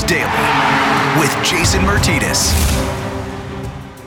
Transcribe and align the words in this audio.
Daily 0.00 0.24
with 1.20 1.30
Jason 1.44 1.82
Myrtetus. 1.82 2.50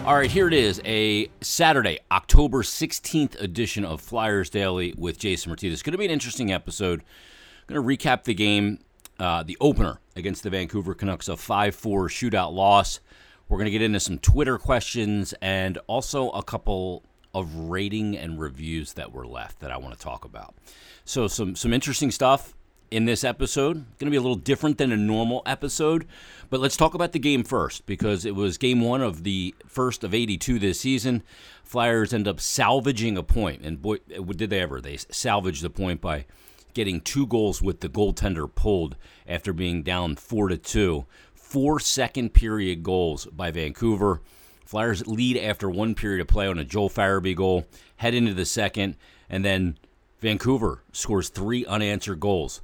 All 0.04 0.16
right, 0.16 0.32
here 0.32 0.48
it 0.48 0.54
is, 0.54 0.82
a 0.84 1.30
Saturday, 1.42 2.00
October 2.12 2.64
16th 2.64 3.40
edition 3.40 3.86
of 3.86 4.02
Flyers 4.02 4.50
Daily 4.50 4.96
with 4.98 5.20
Jason 5.20 5.52
Myrtetus. 5.52 5.84
Going 5.84 5.92
to 5.92 6.00
be 6.00 6.06
an 6.06 6.12
interesting 6.12 6.52
episode. 6.52 7.02
I'm 7.02 7.76
going 7.76 7.88
to 7.88 8.08
recap 8.08 8.24
the 8.24 8.34
game, 8.34 8.80
uh, 9.20 9.44
the 9.44 9.58
opener 9.62 10.00
against 10.16 10.42
the 10.42 10.50
Vancouver 10.50 10.96
Canucks, 10.96 11.28
a 11.28 11.38
5 11.38 11.76
4 11.76 12.10
shootout 12.10 12.54
loss. 12.54 13.00
We're 13.48 13.58
going 13.58 13.66
to 13.66 13.72
get 13.72 13.84
into 13.84 14.00
some 14.00 14.18
Twitter 14.18 14.58
questions 14.58 15.36
and 15.40 15.78
also 15.86 16.32
a 16.32 16.42
couple 16.42 17.04
of 17.36 17.54
rating 17.56 18.18
and 18.18 18.40
reviews 18.40 18.94
that 18.94 19.12
were 19.12 19.28
left 19.28 19.60
that 19.60 19.70
I 19.70 19.78
want 19.78 19.94
to 19.94 20.00
talk 20.00 20.26
about. 20.26 20.56
So, 21.04 21.28
some, 21.28 21.56
some 21.56 21.74
interesting 21.74 22.10
stuff 22.10 22.55
in 22.92 23.06
this 23.06 23.24
episode. 23.24 23.78
It's 23.78 24.00
Going 24.00 24.08
to 24.08 24.12
be 24.12 24.18
a 24.18 24.22
little 24.22 24.36
different 24.36 24.78
than 24.78 24.92
a 24.92 24.98
normal 24.98 25.42
episode, 25.46 26.08
but 26.50 26.60
let's 26.60 26.78
talk 26.78 26.94
about 26.94 27.12
the 27.12 27.20
game 27.20 27.44
first 27.44 27.86
because 27.86 28.26
it 28.26 28.36
was 28.36 28.58
game 28.58 28.82
one 28.82 29.02
of 29.02 29.24
the 29.24 29.56
first 29.68 30.04
of 30.04 30.14
82 30.14 30.60
this 30.60 30.80
season. 30.80 31.24
Flyers 31.64 32.14
end 32.14 32.28
up 32.28 32.40
salvaging 32.40 33.18
a 33.18 33.24
point, 33.24 33.62
and 33.64 33.82
boy, 33.82 33.98
did 34.08 34.50
they 34.50 34.62
ever! 34.62 34.80
They 34.80 34.98
salvaged 34.98 35.64
the 35.64 35.70
point 35.70 36.02
by 36.02 36.26
getting 36.74 37.02
two 37.02 37.26
goals 37.26 37.62
with 37.62 37.80
the 37.80 37.90
goaltender 37.90 38.54
pulled 38.54 38.96
after 39.28 39.54
being 39.54 39.82
down 39.82 40.16
four 40.16 40.50
to 40.50 40.58
two. 40.58 41.06
Four 41.34 41.80
second 41.80 42.34
period 42.34 42.84
goals 42.84 43.26
by 43.28 43.50
Vancouver. 43.52 44.22
Flyers 44.66 45.08
lead 45.08 45.38
after 45.38 45.70
one 45.70 45.96
period 45.96 46.22
of 46.22 46.28
play 46.28 46.48
on 46.48 46.60
a 46.60 46.66
Joel 46.66 46.90
Farabee 46.90 47.36
goal, 47.36 47.66
head 47.98 48.14
into 48.14 48.34
the 48.34 48.46
second, 48.46 48.98
and 49.30 49.46
then 49.46 49.78
Vancouver 50.20 50.84
scores 50.92 51.30
three 51.30 51.66
unanswered 51.66 52.20
goals. 52.20 52.62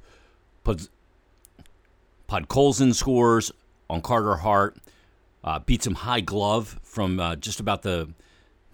Pod, 0.64 0.88
Podkolzin 2.28 2.94
scores 2.94 3.52
on 3.90 4.00
Carter 4.00 4.36
Hart, 4.36 4.76
uh, 5.44 5.58
beats 5.58 5.86
him 5.86 5.94
high 5.94 6.20
glove 6.20 6.78
from 6.82 7.18
uh, 7.20 7.36
just 7.36 7.60
about 7.60 7.82
the 7.82 8.12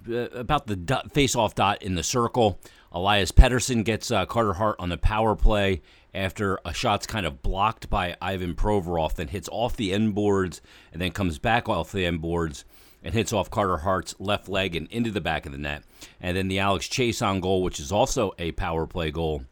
uh, 0.08 0.28
about 0.32 0.66
the 0.66 0.76
dot, 0.76 1.12
face-off 1.12 1.54
dot 1.54 1.82
in 1.82 1.94
the 1.94 2.02
circle. 2.02 2.58
Elias 2.92 3.32
Pettersson 3.32 3.84
gets 3.84 4.10
uh, 4.10 4.24
Carter 4.26 4.54
Hart 4.54 4.76
on 4.78 4.88
the 4.88 4.96
power 4.96 5.34
play 5.34 5.82
after 6.14 6.58
a 6.64 6.72
shot's 6.72 7.06
kind 7.06 7.26
of 7.26 7.42
blocked 7.42 7.90
by 7.90 8.16
Ivan 8.20 8.54
Provorov, 8.54 9.14
then 9.14 9.28
hits 9.28 9.48
off 9.52 9.76
the 9.76 9.92
end 9.92 10.14
boards 10.14 10.62
and 10.92 11.00
then 11.00 11.10
comes 11.10 11.38
back 11.38 11.68
off 11.68 11.92
the 11.92 12.06
end 12.06 12.20
boards 12.22 12.64
and 13.02 13.14
hits 13.14 13.32
off 13.32 13.50
Carter 13.50 13.78
Hart's 13.78 14.14
left 14.18 14.48
leg 14.48 14.74
and 14.74 14.88
into 14.88 15.10
the 15.10 15.20
back 15.20 15.46
of 15.46 15.52
the 15.52 15.58
net. 15.58 15.82
And 16.20 16.36
then 16.36 16.48
the 16.48 16.58
Alex 16.58 16.88
Chiasson 16.88 17.40
goal, 17.40 17.62
which 17.62 17.78
is 17.78 17.92
also 17.92 18.32
a 18.38 18.52
power 18.52 18.86
play 18.86 19.10
goal 19.10 19.44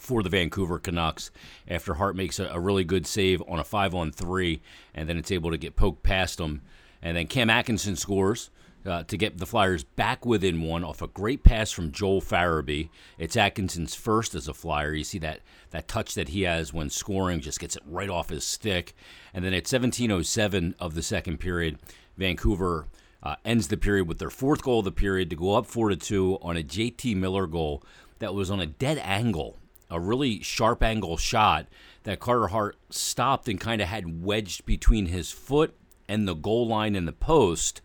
for 0.00 0.22
the 0.22 0.28
Vancouver 0.28 0.78
Canucks 0.78 1.30
after 1.68 1.94
Hart 1.94 2.16
makes 2.16 2.38
a, 2.38 2.46
a 2.46 2.60
really 2.60 2.84
good 2.84 3.06
save 3.06 3.42
on 3.48 3.58
a 3.58 3.64
five 3.64 3.94
on 3.94 4.10
three, 4.12 4.60
and 4.94 5.08
then 5.08 5.16
it's 5.16 5.30
able 5.30 5.50
to 5.50 5.58
get 5.58 5.76
poked 5.76 6.02
past 6.02 6.40
him. 6.40 6.62
And 7.02 7.16
then 7.16 7.26
Cam 7.26 7.50
Atkinson 7.50 7.96
scores. 7.96 8.50
Uh, 8.86 9.02
to 9.04 9.16
get 9.16 9.38
the 9.38 9.46
Flyers 9.46 9.82
back 9.82 10.26
within 10.26 10.60
one 10.60 10.84
off 10.84 11.00
a 11.00 11.06
great 11.06 11.42
pass 11.42 11.70
from 11.70 11.90
Joel 11.90 12.20
Farabee. 12.20 12.90
It's 13.16 13.34
Atkinson's 13.34 13.94
first 13.94 14.34
as 14.34 14.46
a 14.46 14.52
Flyer. 14.52 14.92
You 14.92 15.04
see 15.04 15.18
that 15.20 15.40
that 15.70 15.88
touch 15.88 16.14
that 16.16 16.28
he 16.28 16.42
has 16.42 16.74
when 16.74 16.90
scoring, 16.90 17.40
just 17.40 17.60
gets 17.60 17.76
it 17.76 17.82
right 17.86 18.10
off 18.10 18.28
his 18.28 18.44
stick. 18.44 18.94
And 19.32 19.42
then 19.42 19.54
at 19.54 19.64
17:07 19.64 20.74
of 20.78 20.94
the 20.94 21.02
second 21.02 21.38
period, 21.38 21.78
Vancouver 22.18 22.86
uh, 23.22 23.36
ends 23.42 23.68
the 23.68 23.78
period 23.78 24.06
with 24.06 24.18
their 24.18 24.28
fourth 24.28 24.62
goal 24.62 24.80
of 24.80 24.84
the 24.84 24.92
period 24.92 25.30
to 25.30 25.36
go 25.36 25.54
up 25.54 25.64
four 25.64 25.88
to 25.88 25.96
two 25.96 26.38
on 26.42 26.58
a 26.58 26.62
JT 26.62 27.16
Miller 27.16 27.46
goal 27.46 27.82
that 28.18 28.34
was 28.34 28.50
on 28.50 28.60
a 28.60 28.66
dead 28.66 28.98
angle 28.98 29.58
a 29.90 30.00
really 30.00 30.42
sharp 30.42 30.82
angle 30.82 31.16
shot 31.16 31.66
that 32.04 32.20
Carter 32.20 32.48
Hart 32.48 32.76
stopped 32.90 33.48
and 33.48 33.60
kind 33.60 33.80
of 33.80 33.88
had 33.88 34.24
wedged 34.24 34.64
between 34.64 35.06
his 35.06 35.30
foot 35.30 35.74
and 36.08 36.28
the 36.28 36.34
goal 36.34 36.66
line 36.66 36.94
and 36.94 37.08
the 37.08 37.12
post. 37.12 37.80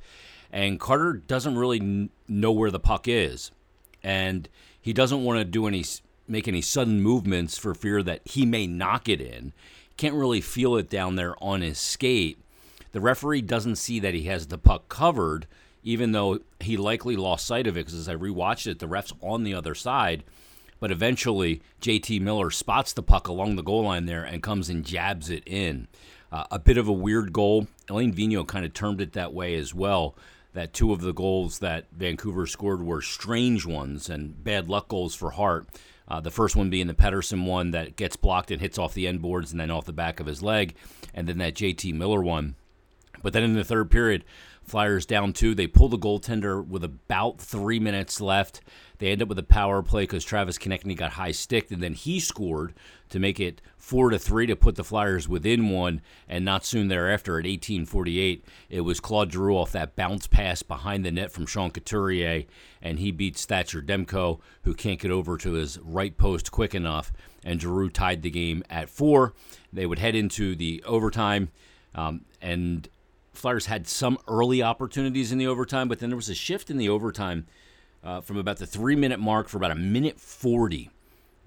And 0.51 0.79
Carter 0.79 1.13
doesn't 1.13 1.57
really 1.57 1.79
n- 1.79 2.09
know 2.27 2.51
where 2.51 2.71
the 2.71 2.79
puck 2.79 3.07
is. 3.07 3.51
And 4.03 4.49
he 4.81 4.93
doesn't 4.93 5.23
want 5.23 5.39
to 5.39 5.45
do 5.45 5.67
any 5.67 5.83
make 6.27 6.47
any 6.47 6.61
sudden 6.61 7.01
movements 7.01 7.57
for 7.57 7.73
fear 7.73 8.03
that 8.03 8.21
he 8.23 8.45
may 8.45 8.67
knock 8.67 9.09
it 9.09 9.19
in. 9.19 9.51
Can't 9.97 10.15
really 10.15 10.41
feel 10.41 10.75
it 10.75 10.89
down 10.89 11.15
there 11.15 11.35
on 11.43 11.61
his 11.61 11.79
skate. 11.79 12.37
The 12.91 13.01
referee 13.01 13.41
doesn't 13.41 13.77
see 13.77 13.99
that 13.99 14.13
he 14.13 14.23
has 14.23 14.47
the 14.47 14.57
puck 14.57 14.89
covered, 14.89 15.47
even 15.83 16.11
though 16.11 16.39
he 16.59 16.77
likely 16.77 17.15
lost 17.15 17.47
sight 17.47 17.67
of 17.67 17.75
it 17.75 17.81
because 17.81 17.95
as 17.95 18.09
I 18.09 18.15
rewatched 18.15 18.67
it, 18.67 18.79
the 18.79 18.87
ref's 18.87 19.13
on 19.21 19.43
the 19.43 19.53
other 19.53 19.75
side 19.75 20.23
but 20.79 20.91
eventually, 20.91 21.61
JT 21.81 22.21
Miller 22.21 22.51
spots 22.51 22.93
the 22.93 23.03
puck 23.03 23.27
along 23.27 23.55
the 23.55 23.63
goal 23.63 23.83
line 23.83 24.05
there 24.05 24.23
and 24.23 24.43
comes 24.43 24.69
and 24.69 24.85
jabs 24.85 25.29
it 25.29 25.43
in. 25.45 25.87
Uh, 26.31 26.45
a 26.51 26.59
bit 26.59 26.77
of 26.77 26.87
a 26.87 26.93
weird 26.93 27.33
goal. 27.33 27.67
Alain 27.89 28.13
Vigneault 28.13 28.47
kind 28.47 28.65
of 28.65 28.73
termed 28.73 29.01
it 29.01 29.13
that 29.13 29.33
way 29.33 29.55
as 29.55 29.73
well. 29.73 30.15
That 30.53 30.73
two 30.73 30.93
of 30.93 31.01
the 31.01 31.13
goals 31.13 31.59
that 31.59 31.85
Vancouver 31.91 32.47
scored 32.47 32.81
were 32.81 33.01
strange 33.01 33.65
ones 33.65 34.09
and 34.09 34.43
bad 34.43 34.67
luck 34.67 34.87
goals 34.87 35.15
for 35.15 35.31
Hart. 35.31 35.67
Uh, 36.07 36.19
the 36.19 36.31
first 36.31 36.55
one 36.55 36.69
being 36.69 36.87
the 36.87 36.93
Pettersson 36.93 37.45
one 37.45 37.71
that 37.71 37.95
gets 37.95 38.15
blocked 38.15 38.49
and 38.49 38.59
hits 38.59 38.79
off 38.79 38.93
the 38.93 39.07
end 39.07 39.21
boards 39.21 39.51
and 39.51 39.59
then 39.59 39.69
off 39.69 39.85
the 39.85 39.93
back 39.93 40.19
of 40.19 40.25
his 40.25 40.41
leg, 40.41 40.75
and 41.13 41.27
then 41.27 41.37
that 41.37 41.53
JT 41.53 41.93
Miller 41.93 42.21
one. 42.21 42.55
But 43.21 43.33
then 43.33 43.43
in 43.43 43.53
the 43.53 43.63
third 43.63 43.91
period, 43.91 44.23
Flyers 44.69 45.05
down 45.05 45.33
two. 45.33 45.55
They 45.55 45.67
pull 45.67 45.89
the 45.89 45.97
goaltender 45.97 46.65
with 46.65 46.83
about 46.83 47.39
three 47.39 47.79
minutes 47.79 48.21
left. 48.21 48.61
They 48.99 49.11
end 49.11 49.21
up 49.21 49.29
with 49.29 49.39
a 49.39 49.43
power 49.43 49.81
play 49.81 50.03
because 50.03 50.23
Travis 50.23 50.57
Konecny 50.57 50.95
got 50.95 51.13
high 51.13 51.31
sticked, 51.31 51.71
and 51.71 51.81
then 51.81 51.93
he 51.93 52.19
scored 52.19 52.73
to 53.09 53.19
make 53.19 53.39
it 53.39 53.61
four 53.77 54.09
to 54.09 54.19
three 54.19 54.45
to 54.45 54.55
put 54.55 54.75
the 54.75 54.83
Flyers 54.83 55.27
within 55.27 55.69
one. 55.69 56.01
And 56.27 56.45
not 56.45 56.65
soon 56.65 56.87
thereafter, 56.89 57.39
at 57.39 57.45
18:48, 57.45 58.43
it 58.69 58.81
was 58.81 58.99
Claude 58.99 59.31
Giroux 59.31 59.57
off 59.57 59.71
that 59.71 59.95
bounce 59.95 60.27
pass 60.27 60.61
behind 60.61 61.03
the 61.03 61.11
net 61.11 61.31
from 61.31 61.45
Sean 61.45 61.71
Couturier, 61.71 62.43
and 62.81 62.99
he 62.99 63.11
beats 63.11 63.45
Thatcher 63.45 63.81
Demko, 63.81 64.39
who 64.63 64.73
can't 64.73 64.99
get 64.99 65.11
over 65.11 65.37
to 65.37 65.53
his 65.53 65.79
right 65.79 66.15
post 66.17 66.51
quick 66.51 66.75
enough. 66.75 67.11
And 67.43 67.61
Giroux 67.61 67.89
tied 67.89 68.21
the 68.21 68.29
game 68.29 68.63
at 68.69 68.89
four. 68.89 69.33
They 69.71 69.85
would 69.85 69.99
head 69.99 70.15
into 70.15 70.55
the 70.55 70.83
overtime, 70.85 71.49
um, 71.95 72.25
and 72.41 72.87
Flyers 73.39 73.65
had 73.65 73.87
some 73.87 74.17
early 74.27 74.61
opportunities 74.61 75.31
in 75.31 75.37
the 75.37 75.47
overtime, 75.47 75.87
but 75.87 75.99
then 75.99 76.09
there 76.09 76.17
was 76.17 76.29
a 76.29 76.35
shift 76.35 76.69
in 76.69 76.77
the 76.77 76.89
overtime 76.89 77.47
uh, 78.03 78.21
from 78.21 78.37
about 78.37 78.57
the 78.57 78.67
three 78.67 78.95
minute 78.95 79.19
mark 79.19 79.47
for 79.47 79.57
about 79.57 79.71
a 79.71 79.75
minute 79.75 80.19
40 80.19 80.89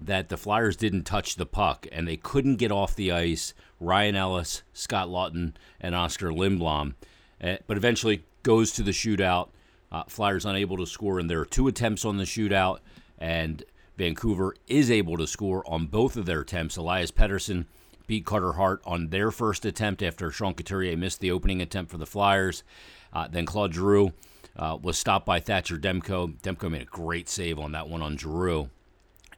that 0.01 0.29
the 0.29 0.37
Flyers 0.37 0.75
didn't 0.75 1.03
touch 1.03 1.35
the 1.35 1.45
puck 1.45 1.87
and 1.91 2.07
they 2.07 2.17
couldn't 2.17 2.57
get 2.57 2.71
off 2.71 2.95
the 2.95 3.11
ice. 3.11 3.53
Ryan 3.79 4.15
Ellis, 4.15 4.63
Scott 4.73 5.07
Laughton, 5.07 5.53
and 5.79 5.95
Oskar 5.95 6.31
Lindblom. 6.31 6.95
Uh, 7.41 7.57
but 7.67 7.77
eventually 7.77 8.23
goes 8.43 8.71
to 8.73 8.83
the 8.83 8.91
shootout. 8.91 9.49
Uh, 9.91 10.03
Flyers 10.07 10.45
unable 10.45 10.77
to 10.77 10.87
score, 10.87 11.19
and 11.19 11.29
there 11.29 11.39
are 11.39 11.45
two 11.45 11.67
attempts 11.67 12.03
on 12.03 12.17
the 12.17 12.23
shootout, 12.23 12.79
and 13.19 13.63
Vancouver 13.97 14.55
is 14.67 14.89
able 14.89 15.17
to 15.17 15.27
score 15.27 15.63
on 15.69 15.85
both 15.85 16.17
of 16.17 16.25
their 16.25 16.41
attempts. 16.41 16.77
Elias 16.77 17.11
Pettersson 17.11 17.65
beat 18.07 18.25
Carter 18.25 18.53
Hart 18.53 18.81
on 18.85 19.09
their 19.09 19.31
first 19.31 19.65
attempt 19.65 20.03
after 20.03 20.31
Sean 20.31 20.53
Couturier 20.53 20.97
missed 20.97 21.19
the 21.19 21.31
opening 21.31 21.61
attempt 21.61 21.91
for 21.91 21.97
the 21.97 22.05
Flyers. 22.05 22.63
Uh, 23.11 23.27
then 23.27 23.45
Claude 23.45 23.73
Giroux 23.73 24.11
uh, 24.55 24.77
was 24.81 24.97
stopped 24.97 25.25
by 25.25 25.39
Thatcher 25.39 25.77
Demko. 25.77 26.39
Demko 26.41 26.69
made 26.69 26.81
a 26.81 26.85
great 26.85 27.29
save 27.29 27.59
on 27.59 27.71
that 27.71 27.87
one 27.87 28.01
on 28.01 28.17
Giroux. 28.17 28.69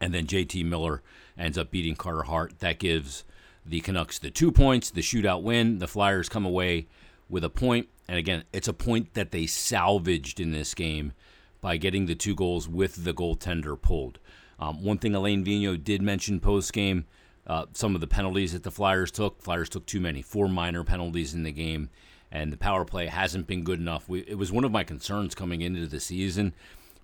And 0.01 0.13
then 0.13 0.27
JT 0.27 0.65
Miller 0.65 1.01
ends 1.37 1.57
up 1.57 1.71
beating 1.71 1.95
Carter 1.95 2.23
Hart. 2.23 2.59
That 2.59 2.79
gives 2.79 3.23
the 3.65 3.81
Canucks 3.81 4.19
the 4.19 4.29
two 4.29 4.51
points, 4.51 4.91
the 4.91 5.01
shootout 5.01 5.41
win. 5.41 5.79
The 5.79 5.87
Flyers 5.87 6.29
come 6.29 6.45
away 6.45 6.87
with 7.29 7.43
a 7.43 7.49
point. 7.49 7.87
And 8.07 8.17
again, 8.17 8.43
it's 8.53 8.67
a 8.67 8.73
point 8.73 9.13
that 9.13 9.31
they 9.31 9.45
salvaged 9.47 10.39
in 10.39 10.51
this 10.51 10.73
game 10.73 11.13
by 11.61 11.77
getting 11.77 12.05
the 12.05 12.15
two 12.15 12.35
goals 12.35 12.67
with 12.67 13.03
the 13.03 13.13
goaltender 13.13 13.81
pulled. 13.81 14.19
Um, 14.59 14.83
one 14.83 14.97
thing 14.97 15.15
Alain 15.15 15.43
Vigneault 15.43 15.83
did 15.83 16.01
mention 16.01 16.39
post 16.39 16.71
game 16.71 17.05
uh, 17.47 17.65
some 17.73 17.95
of 17.95 18.01
the 18.01 18.07
penalties 18.07 18.53
that 18.53 18.63
the 18.63 18.71
Flyers 18.71 19.11
took. 19.11 19.41
Flyers 19.41 19.69
took 19.69 19.85
too 19.85 19.99
many, 19.99 20.21
four 20.21 20.47
minor 20.47 20.83
penalties 20.83 21.33
in 21.33 21.43
the 21.43 21.51
game, 21.51 21.89
and 22.31 22.51
the 22.51 22.57
power 22.57 22.85
play 22.85 23.07
hasn't 23.07 23.47
been 23.47 23.63
good 23.63 23.79
enough. 23.79 24.09
We, 24.09 24.21
it 24.21 24.37
was 24.37 24.51
one 24.51 24.63
of 24.63 24.71
my 24.71 24.83
concerns 24.83 25.35
coming 25.35 25.61
into 25.61 25.85
the 25.87 25.99
season. 25.99 26.53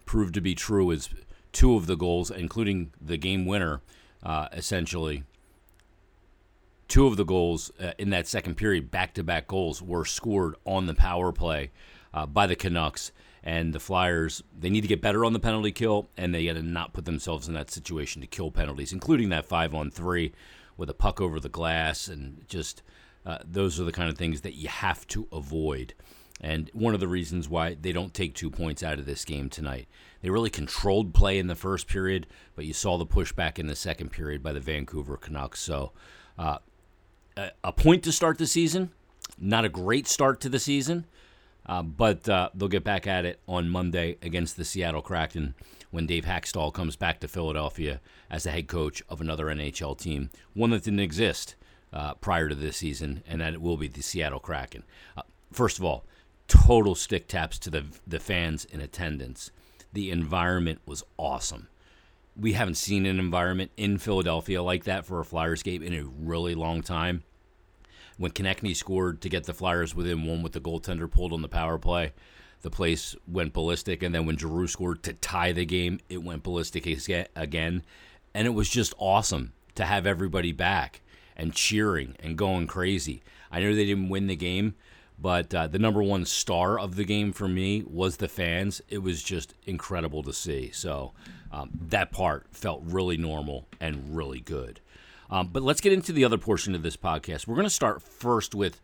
Proved 0.05 0.33
to 0.33 0.41
be 0.41 0.55
true 0.55 0.91
as 0.91 1.09
two 1.53 1.75
of 1.75 1.85
the 1.85 1.95
goals, 1.95 2.31
including 2.31 2.91
the 2.99 3.17
game 3.17 3.45
winner, 3.45 3.81
uh, 4.23 4.47
essentially. 4.51 5.23
Two 6.88 7.07
of 7.07 7.17
the 7.17 7.23
goals 7.23 7.71
uh, 7.79 7.93
in 7.97 8.09
that 8.09 8.27
second 8.27 8.55
period, 8.55 8.91
back 8.91 9.13
to 9.13 9.23
back 9.23 9.47
goals, 9.47 9.81
were 9.81 10.05
scored 10.05 10.55
on 10.65 10.88
the 10.88 10.93
power 10.93 11.31
play 11.31 11.71
uh, 12.13 12.25
by 12.25 12.47
the 12.47 12.55
Canucks 12.55 13.11
and 13.43 13.73
the 13.73 13.79
Flyers 13.79 14.43
they 14.57 14.69
need 14.69 14.81
to 14.81 14.88
get 14.88 15.01
better 15.01 15.25
on 15.25 15.33
the 15.33 15.39
penalty 15.39 15.71
kill, 15.71 16.09
and 16.17 16.33
they 16.33 16.45
got 16.45 16.53
to 16.53 16.61
not 16.61 16.93
put 16.93 17.05
themselves 17.05 17.47
in 17.47 17.53
that 17.53 17.71
situation 17.71 18.21
to 18.21 18.27
kill 18.27 18.51
penalties, 18.51 18.93
including 18.93 19.29
that 19.29 19.45
five 19.45 19.73
on 19.73 19.91
three 19.91 20.33
with 20.77 20.89
a 20.89 20.93
puck 20.93 21.19
over 21.21 21.39
the 21.39 21.49
glass, 21.49 22.07
and 22.07 22.45
just 22.47 22.83
uh, 23.25 23.39
those 23.43 23.79
are 23.79 23.83
the 23.83 23.91
kind 23.91 24.09
of 24.09 24.17
things 24.17 24.41
that 24.41 24.55
you 24.55 24.67
have 24.67 25.05
to 25.07 25.27
avoid. 25.31 25.93
And 26.43 26.71
one 26.73 26.95
of 26.95 26.99
the 26.99 27.07
reasons 27.07 27.47
why 27.47 27.75
they 27.79 27.91
don't 27.91 28.15
take 28.15 28.33
two 28.33 28.49
points 28.49 28.81
out 28.81 28.97
of 28.97 29.05
this 29.05 29.25
game 29.25 29.47
tonight. 29.47 29.88
They 30.21 30.31
really 30.31 30.49
controlled 30.49 31.13
play 31.13 31.38
in 31.38 31.45
the 31.45 31.55
first 31.55 31.88
period, 31.88 32.25
but 32.55 32.65
you 32.65 32.73
saw 32.73 32.97
the 32.97 33.05
pushback 33.05 33.59
in 33.59 33.67
the 33.67 33.75
second 33.75 34.11
period 34.11 34.41
by 34.41 34.51
the 34.51 34.59
Vancouver 34.59 35.17
Canucks. 35.17 35.59
So, 35.59 35.91
uh, 36.39 36.57
a, 37.38 37.51
a 37.63 37.71
point 37.71 38.03
to 38.03 38.11
start 38.11 38.39
the 38.39 38.47
season. 38.47 38.89
Not 39.38 39.65
a 39.65 39.69
great 39.69 40.07
start 40.07 40.41
to 40.41 40.49
the 40.49 40.59
season, 40.59 41.05
uh, 41.65 41.83
but 41.83 42.27
uh, 42.27 42.49
they'll 42.53 42.67
get 42.67 42.83
back 42.83 43.07
at 43.07 43.25
it 43.25 43.39
on 43.47 43.69
Monday 43.69 44.17
against 44.21 44.57
the 44.57 44.65
Seattle 44.65 45.01
Kraken 45.01 45.55
when 45.91 46.07
Dave 46.07 46.25
Hakstol 46.25 46.73
comes 46.73 46.95
back 46.95 47.19
to 47.19 47.27
Philadelphia 47.27 48.01
as 48.29 48.43
the 48.43 48.51
head 48.51 48.67
coach 48.67 49.03
of 49.09 49.21
another 49.21 49.45
NHL 49.45 49.97
team, 49.97 50.29
one 50.53 50.71
that 50.71 50.83
didn't 50.83 50.99
exist 50.99 51.55
uh, 51.93 52.13
prior 52.15 52.49
to 52.49 52.55
this 52.55 52.77
season, 52.77 53.23
and 53.27 53.41
that 53.41 53.53
it 53.53 53.61
will 53.61 53.77
be 53.77 53.87
the 53.87 54.01
Seattle 54.01 54.39
Kraken. 54.39 54.83
Uh, 55.15 55.23
first 55.51 55.77
of 55.77 55.85
all, 55.85 56.05
total 56.47 56.95
stick 56.95 57.27
taps 57.27 57.57
to 57.59 57.69
the 57.69 57.85
the 58.07 58.19
fans 58.19 58.65
in 58.65 58.81
attendance. 58.81 59.51
The 59.93 60.09
environment 60.11 60.79
was 60.85 61.03
awesome. 61.17 61.67
We 62.35 62.53
haven't 62.53 62.75
seen 62.75 63.05
an 63.05 63.19
environment 63.19 63.71
in 63.75 63.97
Philadelphia 63.97 64.63
like 64.63 64.85
that 64.85 65.05
for 65.05 65.19
a 65.19 65.25
Flyers 65.25 65.63
game 65.63 65.83
in 65.83 65.93
a 65.93 66.03
really 66.03 66.55
long 66.55 66.81
time. 66.81 67.23
When 68.21 68.29
Konecny 68.29 68.75
scored 68.75 69.19
to 69.21 69.29
get 69.29 69.45
the 69.45 69.53
Flyers 69.53 69.95
within 69.95 70.27
one 70.27 70.44
with 70.44 70.51
the 70.51 70.62
goaltender 70.62 71.09
pulled 71.09 71.33
on 71.33 71.41
the 71.41 71.47
power 71.47 71.79
play, 71.79 72.13
the 72.62 72.69
place 72.69 73.15
went 73.27 73.51
ballistic. 73.51 74.03
And 74.03 74.13
then 74.13 74.27
when 74.27 74.38
Giroux 74.38 74.68
scored 74.68 75.01
to 75.03 75.13
tie 75.13 75.53
the 75.53 75.65
game, 75.65 76.00
it 76.07 76.21
went 76.21 76.44
ballistic 76.44 76.85
again. 76.85 77.81
And 78.35 78.45
it 78.45 78.51
was 78.51 78.69
just 78.69 78.94
awesome 79.00 79.53
to 79.73 79.85
have 79.85 80.06
everybody 80.06 80.51
back 80.51 81.01
and 81.35 81.56
cheering 81.56 82.15
and 82.19 82.38
going 82.38 82.68
crazy. 82.68 83.23
I 83.51 83.59
know 83.59 83.73
they 83.73 83.88
didn't 83.88 84.09
win 84.09 84.27
the 84.27 84.35
game, 84.35 84.75
but 85.17 85.51
uh, 85.56 85.65
the 85.65 85.79
number 85.79 86.03
one 86.03 86.25
star 86.25 86.77
of 86.79 86.97
the 86.97 87.06
game 87.06 87.33
for 87.33 87.47
me 87.47 87.81
was 87.88 88.17
the 88.17 88.27
fans. 88.27 88.83
It 88.88 89.00
was 89.00 89.24
just 89.24 89.56
incredible 89.65 90.21
to 90.21 90.31
see. 90.31 90.69
So 90.69 91.13
um, 91.51 91.71
that 91.88 92.12
part 92.12 92.45
felt 92.51 92.83
really 92.85 93.17
normal 93.17 93.67
and 93.79 94.15
really 94.15 94.41
good. 94.41 94.79
Um, 95.31 95.47
but 95.47 95.63
let's 95.63 95.81
get 95.81 95.93
into 95.93 96.11
the 96.11 96.25
other 96.25 96.37
portion 96.37 96.75
of 96.75 96.83
this 96.83 96.97
podcast. 96.97 97.47
We're 97.47 97.55
going 97.55 97.65
to 97.65 97.69
start 97.69 98.01
first 98.01 98.53
with 98.53 98.81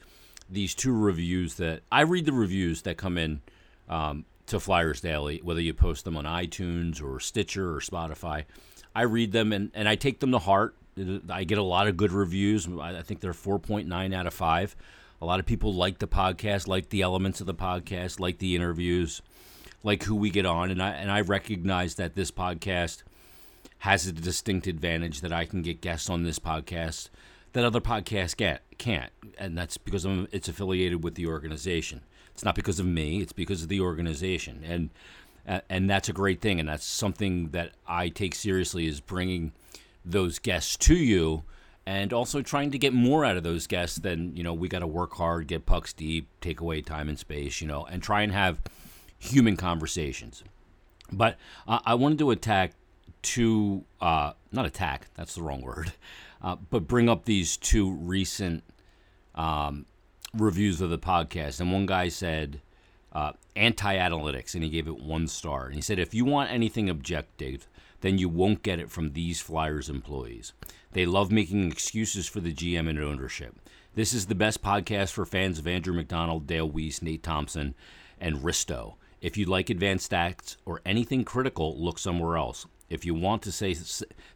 these 0.49 0.73
two 0.73 0.97
reviews 0.97 1.55
that 1.55 1.81
I 1.91 2.01
read 2.01 2.25
the 2.25 2.31
reviews 2.31 2.83
that 2.83 2.95
come 2.97 3.17
in 3.17 3.41
um, 3.89 4.25
to 4.47 4.59
Flyers 4.59 5.01
Daily, 5.01 5.41
whether 5.43 5.59
you 5.59 5.73
post 5.73 6.05
them 6.05 6.15
on 6.15 6.23
iTunes 6.23 7.03
or 7.03 7.19
Stitcher 7.19 7.75
or 7.75 7.81
Spotify. 7.81 8.45
I 8.95 9.01
read 9.03 9.33
them 9.33 9.51
and, 9.51 9.71
and 9.73 9.89
I 9.89 9.95
take 9.95 10.21
them 10.21 10.31
to 10.31 10.39
heart. 10.39 10.75
I 11.29 11.43
get 11.43 11.57
a 11.57 11.63
lot 11.63 11.87
of 11.87 11.97
good 11.97 12.11
reviews. 12.11 12.67
I 12.79 13.01
think 13.01 13.19
they're 13.19 13.33
4.9 13.33 14.15
out 14.15 14.25
of 14.25 14.33
5. 14.33 14.75
A 15.21 15.25
lot 15.25 15.39
of 15.39 15.45
people 15.45 15.73
like 15.73 15.99
the 15.99 16.07
podcast, 16.07 16.67
like 16.67 16.89
the 16.89 17.01
elements 17.01 17.41
of 17.41 17.47
the 17.47 17.53
podcast, 17.53 18.19
like 18.19 18.37
the 18.37 18.55
interviews, 18.55 19.21
like 19.83 20.03
who 20.03 20.15
we 20.15 20.29
get 20.29 20.45
on, 20.45 20.69
and 20.69 20.81
I 20.81 20.91
and 20.91 21.11
I 21.11 21.21
recognize 21.21 21.95
that 21.95 22.13
this 22.13 22.29
podcast 22.29 23.01
has 23.79 24.07
a 24.07 24.11
distinct 24.11 24.67
advantage 24.67 25.21
that 25.21 25.31
I 25.31 25.45
can 25.45 25.61
get 25.61 25.81
guests 25.81 26.09
on 26.09 26.23
this 26.23 26.39
podcast 26.39 27.09
that 27.53 27.63
other 27.63 27.81
podcasts 27.81 28.35
get 28.35 28.61
can't, 28.77 29.11
and 29.37 29.57
that's 29.57 29.77
because 29.77 30.05
I'm, 30.05 30.27
it's 30.31 30.47
affiliated 30.47 31.03
with 31.03 31.15
the 31.15 31.27
organization. 31.27 32.01
It's 32.33 32.45
not 32.45 32.55
because 32.55 32.79
of 32.79 32.85
me; 32.85 33.21
it's 33.21 33.33
because 33.33 33.63
of 33.63 33.69
the 33.69 33.81
organization, 33.81 34.63
and 34.63 34.89
and 35.69 35.89
that's 35.89 36.09
a 36.09 36.13
great 36.13 36.41
thing, 36.41 36.59
and 36.59 36.67
that's 36.67 36.85
something 36.85 37.49
that 37.49 37.71
I 37.87 38.09
take 38.09 38.35
seriously 38.35 38.85
is 38.85 38.99
bringing 38.99 39.53
those 40.03 40.39
guests 40.39 40.77
to 40.77 40.95
you 40.95 41.43
and 41.87 42.11
also 42.11 42.41
trying 42.41 42.69
to 42.71 42.77
get 42.77 42.93
more 42.93 43.23
out 43.23 43.37
of 43.37 43.43
those 43.43 43.65
guests 43.65 43.97
than 43.97 44.35
you 44.35 44.43
know 44.43 44.53
we 44.53 44.67
got 44.67 44.79
to 44.79 44.87
work 44.87 45.13
hard 45.13 45.47
get 45.47 45.65
pucks 45.65 45.93
deep 45.93 46.27
take 46.41 46.59
away 46.59 46.81
time 46.81 47.07
and 47.07 47.17
space 47.17 47.61
you 47.61 47.67
know 47.67 47.85
and 47.85 48.03
try 48.03 48.21
and 48.21 48.33
have 48.33 48.59
human 49.17 49.55
conversations. 49.55 50.43
But 51.11 51.37
uh, 51.67 51.79
i 51.85 51.95
wanted 51.95 52.19
to 52.19 52.31
attack 52.31 52.73
two 53.21 53.83
uh, 54.01 54.33
not 54.51 54.65
attack 54.65 55.07
that's 55.15 55.35
the 55.35 55.41
wrong 55.41 55.61
word 55.61 55.93
uh, 56.41 56.55
but 56.69 56.87
bring 56.87 57.09
up 57.09 57.25
these 57.25 57.57
two 57.57 57.91
recent 57.91 58.63
um, 59.35 59.85
reviews 60.33 60.81
of 60.81 60.89
the 60.89 60.99
podcast 60.99 61.59
and 61.59 61.71
one 61.71 61.85
guy 61.85 62.09
said 62.09 62.61
uh, 63.13 63.31
anti-analytics 63.55 64.53
and 64.53 64.63
he 64.63 64.69
gave 64.69 64.87
it 64.87 64.99
one 64.99 65.27
star 65.27 65.65
and 65.65 65.75
he 65.75 65.81
said 65.81 65.99
if 65.99 66.13
you 66.13 66.25
want 66.25 66.51
anything 66.51 66.89
objective 66.89 67.67
then 68.01 68.17
you 68.17 68.29
won't 68.29 68.61
get 68.61 68.79
it 68.79 68.91
from 68.91 69.13
these 69.13 69.41
flyers 69.41 69.89
employees 69.89 70.53
they 70.97 71.05
love 71.05 71.31
making 71.31 71.71
excuses 71.71 72.27
for 72.27 72.39
the 72.39 72.51
GM 72.53 72.89
and 72.89 72.99
ownership. 72.99 73.55
This 73.93 74.13
is 74.13 74.25
the 74.25 74.35
best 74.35 74.63
podcast 74.63 75.11
for 75.11 75.25
fans 75.25 75.59
of 75.59 75.67
Andrew 75.67 75.93
McDonald, 75.93 76.47
Dale 76.47 76.69
Weise, 76.69 77.01
Nate 77.01 77.21
Thompson, 77.21 77.75
and 78.19 78.37
Risto. 78.37 78.95
If 79.21 79.37
you 79.37 79.45
like 79.45 79.69
advanced 79.69 80.11
stats 80.11 80.57
or 80.65 80.81
anything 80.85 81.23
critical, 81.23 81.79
look 81.79 81.99
somewhere 81.99 82.37
else. 82.37 82.65
If 82.89 83.05
you 83.05 83.13
want 83.13 83.41
to 83.43 83.51
say 83.51 83.75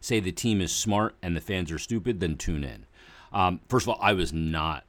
say 0.00 0.20
the 0.20 0.32
team 0.32 0.60
is 0.60 0.72
smart 0.72 1.14
and 1.22 1.36
the 1.36 1.40
fans 1.40 1.70
are 1.70 1.78
stupid, 1.78 2.20
then 2.20 2.36
tune 2.36 2.64
in. 2.64 2.86
Um, 3.32 3.60
first 3.68 3.86
of 3.86 3.90
all, 3.90 3.98
I 4.00 4.12
was 4.12 4.32
not 4.32 4.84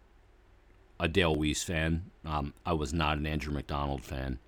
a 1.00 1.08
Dale 1.08 1.36
Weise 1.36 1.64
fan. 1.64 2.12
Um, 2.26 2.54
I 2.66 2.74
was 2.74 2.94
not 2.94 3.18
an 3.18 3.26
Andrew 3.26 3.54
McDonald 3.54 4.04
fan. 4.04 4.40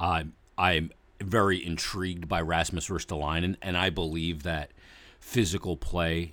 Uh, 0.00 0.24
I'm 0.58 0.92
very 1.20 1.64
intrigued 1.64 2.28
by 2.28 2.40
Rasmus 2.40 2.88
Ristolainen, 2.88 3.56
and 3.62 3.76
I 3.76 3.90
believe 3.90 4.42
that 4.42 4.70
physical 5.20 5.76
play 5.76 6.32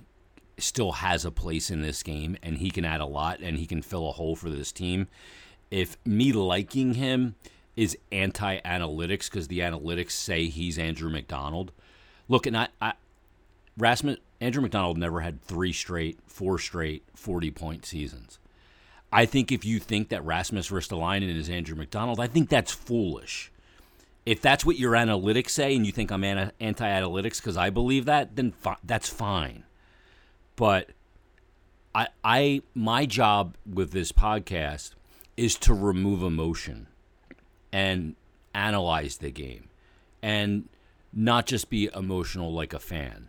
still 0.58 0.92
has 0.92 1.24
a 1.24 1.30
place 1.30 1.70
in 1.70 1.82
this 1.82 2.02
game 2.02 2.36
and 2.42 2.58
he 2.58 2.70
can 2.70 2.84
add 2.84 3.00
a 3.00 3.06
lot 3.06 3.40
and 3.40 3.58
he 3.58 3.66
can 3.66 3.82
fill 3.82 4.08
a 4.08 4.12
hole 4.12 4.36
for 4.36 4.50
this 4.50 4.72
team. 4.72 5.08
If 5.70 5.96
me 6.04 6.32
liking 6.32 6.94
him 6.94 7.34
is 7.76 7.96
anti 8.12 8.60
analytics 8.60 9.30
because 9.30 9.48
the 9.48 9.60
analytics 9.60 10.12
say 10.12 10.46
he's 10.46 10.78
Andrew 10.78 11.10
McDonald. 11.10 11.72
look, 12.28 12.46
and 12.46 12.56
I, 12.56 12.68
I 12.80 12.92
Rasmus 13.76 14.18
Andrew 14.40 14.62
McDonald 14.62 14.98
never 14.98 15.20
had 15.20 15.42
three 15.42 15.72
straight, 15.72 16.18
four 16.26 16.58
straight 16.58 17.04
40 17.14 17.50
point 17.50 17.86
seasons. 17.86 18.38
I 19.12 19.26
think 19.26 19.52
if 19.52 19.64
you 19.64 19.78
think 19.78 20.08
that 20.08 20.24
Rasmus 20.24 20.70
Ristolainen 20.70 21.36
is 21.36 21.48
Andrew 21.48 21.76
McDonald, 21.76 22.18
I 22.18 22.26
think 22.26 22.48
that's 22.48 22.72
foolish 22.72 23.52
if 24.26 24.40
that's 24.40 24.64
what 24.64 24.78
your 24.78 24.92
analytics 24.92 25.50
say 25.50 25.76
and 25.76 25.84
you 25.84 25.92
think 25.92 26.10
I'm 26.10 26.24
anti 26.24 26.50
analytics 26.60 27.36
because 27.36 27.56
I 27.56 27.70
believe 27.70 28.06
that, 28.06 28.36
then 28.36 28.52
fi- 28.52 28.76
that's 28.82 29.08
fine. 29.08 29.64
But 30.56 30.90
I, 31.94 32.08
I, 32.22 32.62
my 32.74 33.06
job 33.06 33.56
with 33.70 33.92
this 33.92 34.12
podcast 34.12 34.92
is 35.36 35.56
to 35.56 35.74
remove 35.74 36.22
emotion 36.22 36.86
and 37.74 38.14
analyze 38.54 39.16
the 39.16 39.32
game 39.32 39.68
and 40.22 40.68
not 41.12 41.44
just 41.44 41.68
be 41.68 41.90
emotional 41.92 42.52
like 42.54 42.72
a 42.72 42.78
fan. 42.78 43.26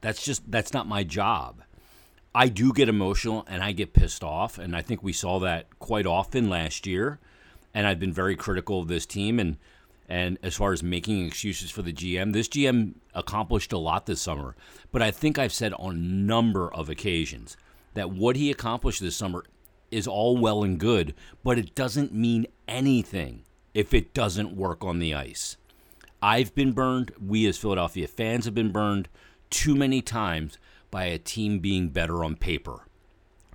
That's 0.00 0.24
just, 0.24 0.50
that's 0.50 0.74
not 0.74 0.88
my 0.88 1.04
job. 1.04 1.62
I 2.34 2.48
do 2.48 2.72
get 2.72 2.88
emotional 2.88 3.46
and 3.48 3.62
I 3.62 3.70
get 3.70 3.92
pissed 3.92 4.24
off. 4.24 4.58
And 4.58 4.74
I 4.74 4.82
think 4.82 5.04
we 5.04 5.12
saw 5.12 5.38
that 5.38 5.78
quite 5.78 6.06
often 6.06 6.50
last 6.50 6.88
year. 6.88 7.20
And 7.72 7.86
I've 7.86 8.00
been 8.00 8.12
very 8.12 8.34
critical 8.34 8.80
of 8.80 8.88
this 8.88 9.06
team. 9.06 9.38
And, 9.38 9.58
and 10.08 10.38
as 10.42 10.56
far 10.56 10.72
as 10.72 10.82
making 10.82 11.24
excuses 11.24 11.70
for 11.70 11.82
the 11.82 11.92
GM, 11.92 12.32
this 12.32 12.48
GM 12.48 12.94
accomplished 13.14 13.72
a 13.72 13.78
lot 13.78 14.06
this 14.06 14.20
summer. 14.20 14.56
But 14.90 15.02
I 15.02 15.12
think 15.12 15.38
I've 15.38 15.52
said 15.52 15.72
on 15.74 15.94
a 15.94 15.98
number 15.98 16.72
of 16.74 16.90
occasions 16.90 17.56
that 17.94 18.10
what 18.10 18.34
he 18.34 18.50
accomplished 18.50 19.00
this 19.00 19.14
summer 19.14 19.44
is 19.92 20.08
all 20.08 20.36
well 20.36 20.64
and 20.64 20.80
good, 20.80 21.14
but 21.44 21.58
it 21.58 21.76
doesn't 21.76 22.12
mean 22.12 22.48
anything 22.66 23.44
if 23.74 23.92
it 23.92 24.14
doesn't 24.14 24.56
work 24.56 24.84
on 24.84 25.00
the 25.00 25.12
ice. 25.14 25.56
I've 26.22 26.54
been 26.54 26.72
burned, 26.72 27.12
we 27.20 27.46
as 27.46 27.58
Philadelphia 27.58 28.06
fans 28.06 28.46
have 28.46 28.54
been 28.54 28.72
burned 28.72 29.08
too 29.50 29.74
many 29.74 30.00
times 30.00 30.58
by 30.90 31.04
a 31.04 31.18
team 31.18 31.58
being 31.58 31.88
better 31.90 32.24
on 32.24 32.36
paper. 32.36 32.86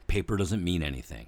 Paper 0.08 0.38
doesn't 0.38 0.64
mean 0.64 0.84
anything. 0.84 1.28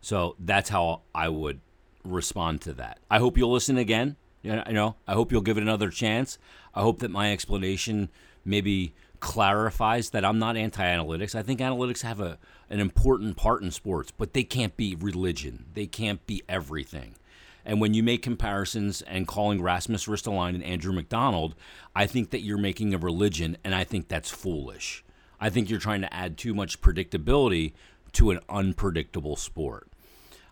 So 0.00 0.34
that's 0.38 0.70
how 0.70 1.02
I 1.14 1.28
would 1.28 1.60
respond 2.04 2.62
to 2.62 2.72
that. 2.74 2.98
I 3.10 3.18
hope 3.18 3.38
you'll 3.38 3.52
listen 3.52 3.76
again. 3.76 4.16
You 4.42 4.60
know, 4.70 4.96
I 5.06 5.12
hope 5.12 5.30
you'll 5.30 5.42
give 5.42 5.56
it 5.56 5.62
another 5.62 5.90
chance. 5.90 6.38
I 6.74 6.80
hope 6.80 6.98
that 6.98 7.12
my 7.12 7.32
explanation 7.32 8.08
maybe 8.44 8.92
clarifies 9.20 10.10
that 10.10 10.24
I'm 10.24 10.40
not 10.40 10.56
anti-analytics. 10.56 11.36
I 11.36 11.44
think 11.44 11.60
analytics 11.60 12.02
have 12.02 12.20
a 12.20 12.38
an 12.68 12.80
important 12.80 13.36
part 13.36 13.62
in 13.62 13.70
sports, 13.70 14.10
but 14.10 14.32
they 14.32 14.42
can't 14.42 14.76
be 14.76 14.96
religion. 14.96 15.66
They 15.74 15.86
can't 15.86 16.26
be 16.26 16.42
everything. 16.48 17.14
And 17.64 17.80
when 17.80 17.94
you 17.94 18.02
make 18.02 18.22
comparisons 18.22 19.02
and 19.02 19.28
calling 19.28 19.62
Rasmus 19.62 20.06
Ristolainen 20.06 20.54
and 20.56 20.64
Andrew 20.64 20.92
McDonald, 20.92 21.54
I 21.94 22.06
think 22.06 22.30
that 22.30 22.40
you're 22.40 22.58
making 22.58 22.92
a 22.92 22.98
religion, 22.98 23.56
and 23.62 23.74
I 23.74 23.84
think 23.84 24.08
that's 24.08 24.30
foolish. 24.30 25.04
I 25.40 25.50
think 25.50 25.70
you're 25.70 25.78
trying 25.78 26.02
to 26.02 26.14
add 26.14 26.38
too 26.38 26.54
much 26.54 26.80
predictability 26.80 27.72
to 28.12 28.30
an 28.30 28.40
unpredictable 28.48 29.36
sport. 29.36 29.88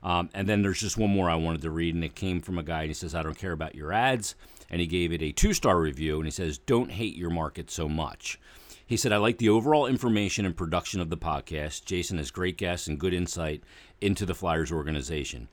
Um, 0.02 0.30
and 0.32 0.48
then 0.48 0.62
there's 0.62 0.80
just 0.80 0.96
one 0.96 1.10
more 1.10 1.28
I 1.28 1.34
wanted 1.34 1.62
to 1.62 1.70
read, 1.70 1.94
and 1.94 2.04
it 2.04 2.14
came 2.14 2.40
from 2.40 2.58
a 2.58 2.62
guy, 2.62 2.82
and 2.82 2.90
he 2.90 2.94
says, 2.94 3.14
I 3.14 3.22
don't 3.22 3.38
care 3.38 3.52
about 3.52 3.74
your 3.74 3.92
ads. 3.92 4.34
And 4.70 4.80
he 4.80 4.86
gave 4.86 5.12
it 5.12 5.22
a 5.22 5.32
two 5.32 5.52
star 5.52 5.78
review, 5.78 6.16
and 6.16 6.26
he 6.26 6.30
says, 6.30 6.58
Don't 6.58 6.92
hate 6.92 7.16
your 7.16 7.30
market 7.30 7.70
so 7.70 7.88
much. 7.88 8.38
He 8.86 8.96
said, 8.96 9.12
I 9.12 9.18
like 9.18 9.38
the 9.38 9.48
overall 9.48 9.86
information 9.86 10.44
and 10.44 10.56
production 10.56 11.00
of 11.00 11.10
the 11.10 11.16
podcast. 11.16 11.84
Jason 11.84 12.18
has 12.18 12.30
great 12.30 12.56
guests 12.56 12.88
and 12.88 12.98
good 12.98 13.14
insight 13.14 13.62
into 14.00 14.26
the 14.26 14.34
Flyers 14.34 14.72
organization. 14.72 15.48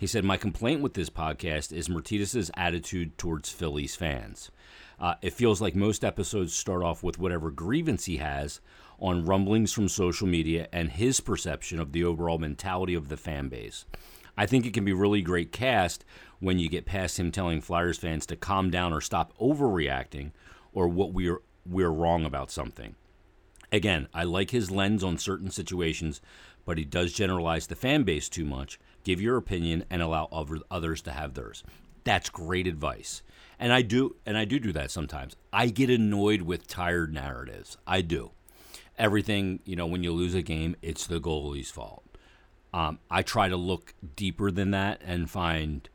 He 0.00 0.06
said, 0.06 0.24
My 0.24 0.38
complaint 0.38 0.80
with 0.80 0.94
this 0.94 1.10
podcast 1.10 1.74
is 1.74 1.90
Myrtetus's 1.90 2.50
attitude 2.56 3.18
towards 3.18 3.50
Phillies 3.50 3.96
fans. 3.96 4.50
Uh, 4.98 5.16
it 5.20 5.34
feels 5.34 5.60
like 5.60 5.76
most 5.76 6.06
episodes 6.06 6.54
start 6.54 6.82
off 6.82 7.02
with 7.02 7.18
whatever 7.18 7.50
grievance 7.50 8.06
he 8.06 8.16
has 8.16 8.62
on 8.98 9.26
rumblings 9.26 9.74
from 9.74 9.88
social 9.88 10.26
media 10.26 10.68
and 10.72 10.92
his 10.92 11.20
perception 11.20 11.78
of 11.78 11.92
the 11.92 12.02
overall 12.02 12.38
mentality 12.38 12.94
of 12.94 13.10
the 13.10 13.16
fan 13.18 13.50
base. 13.50 13.84
I 14.38 14.46
think 14.46 14.64
it 14.64 14.72
can 14.72 14.86
be 14.86 14.94
really 14.94 15.20
great 15.20 15.52
cast 15.52 16.06
when 16.38 16.58
you 16.58 16.70
get 16.70 16.86
past 16.86 17.20
him 17.20 17.30
telling 17.30 17.60
Flyers 17.60 17.98
fans 17.98 18.24
to 18.26 18.36
calm 18.36 18.70
down 18.70 18.94
or 18.94 19.02
stop 19.02 19.36
overreacting 19.38 20.30
or 20.72 20.88
what 20.88 21.12
we're 21.12 21.42
we're 21.66 21.90
wrong 21.90 22.24
about 22.24 22.50
something. 22.50 22.94
Again, 23.72 24.08
I 24.12 24.24
like 24.24 24.50
his 24.50 24.70
lens 24.70 25.04
on 25.04 25.18
certain 25.18 25.50
situations, 25.50 26.20
but 26.64 26.78
he 26.78 26.84
does 26.84 27.12
generalize 27.12 27.66
the 27.66 27.76
fan 27.76 28.02
base 28.02 28.28
too 28.28 28.44
much. 28.44 28.78
Give 29.04 29.20
your 29.20 29.36
opinion 29.36 29.84
and 29.90 30.02
allow 30.02 30.28
others 30.70 31.02
to 31.02 31.12
have 31.12 31.34
theirs. 31.34 31.62
That's 32.04 32.30
great 32.30 32.66
advice. 32.66 33.22
And 33.58 33.72
I 33.72 33.82
do 33.82 34.16
and 34.24 34.36
I 34.36 34.44
do 34.44 34.58
do 34.58 34.72
that 34.72 34.90
sometimes. 34.90 35.36
I 35.52 35.66
get 35.66 35.90
annoyed 35.90 36.42
with 36.42 36.66
tired 36.66 37.12
narratives. 37.12 37.76
I 37.86 38.00
do. 38.00 38.32
Everything, 38.98 39.60
you 39.64 39.76
know, 39.76 39.86
when 39.86 40.02
you 40.02 40.12
lose 40.12 40.34
a 40.34 40.42
game, 40.42 40.76
it's 40.82 41.06
the 41.06 41.20
goalie's 41.20 41.70
fault. 41.70 42.04
Um, 42.72 42.98
I 43.10 43.22
try 43.22 43.48
to 43.48 43.56
look 43.56 43.94
deeper 44.16 44.50
than 44.50 44.70
that 44.70 45.00
and 45.04 45.30
find, 45.30 45.88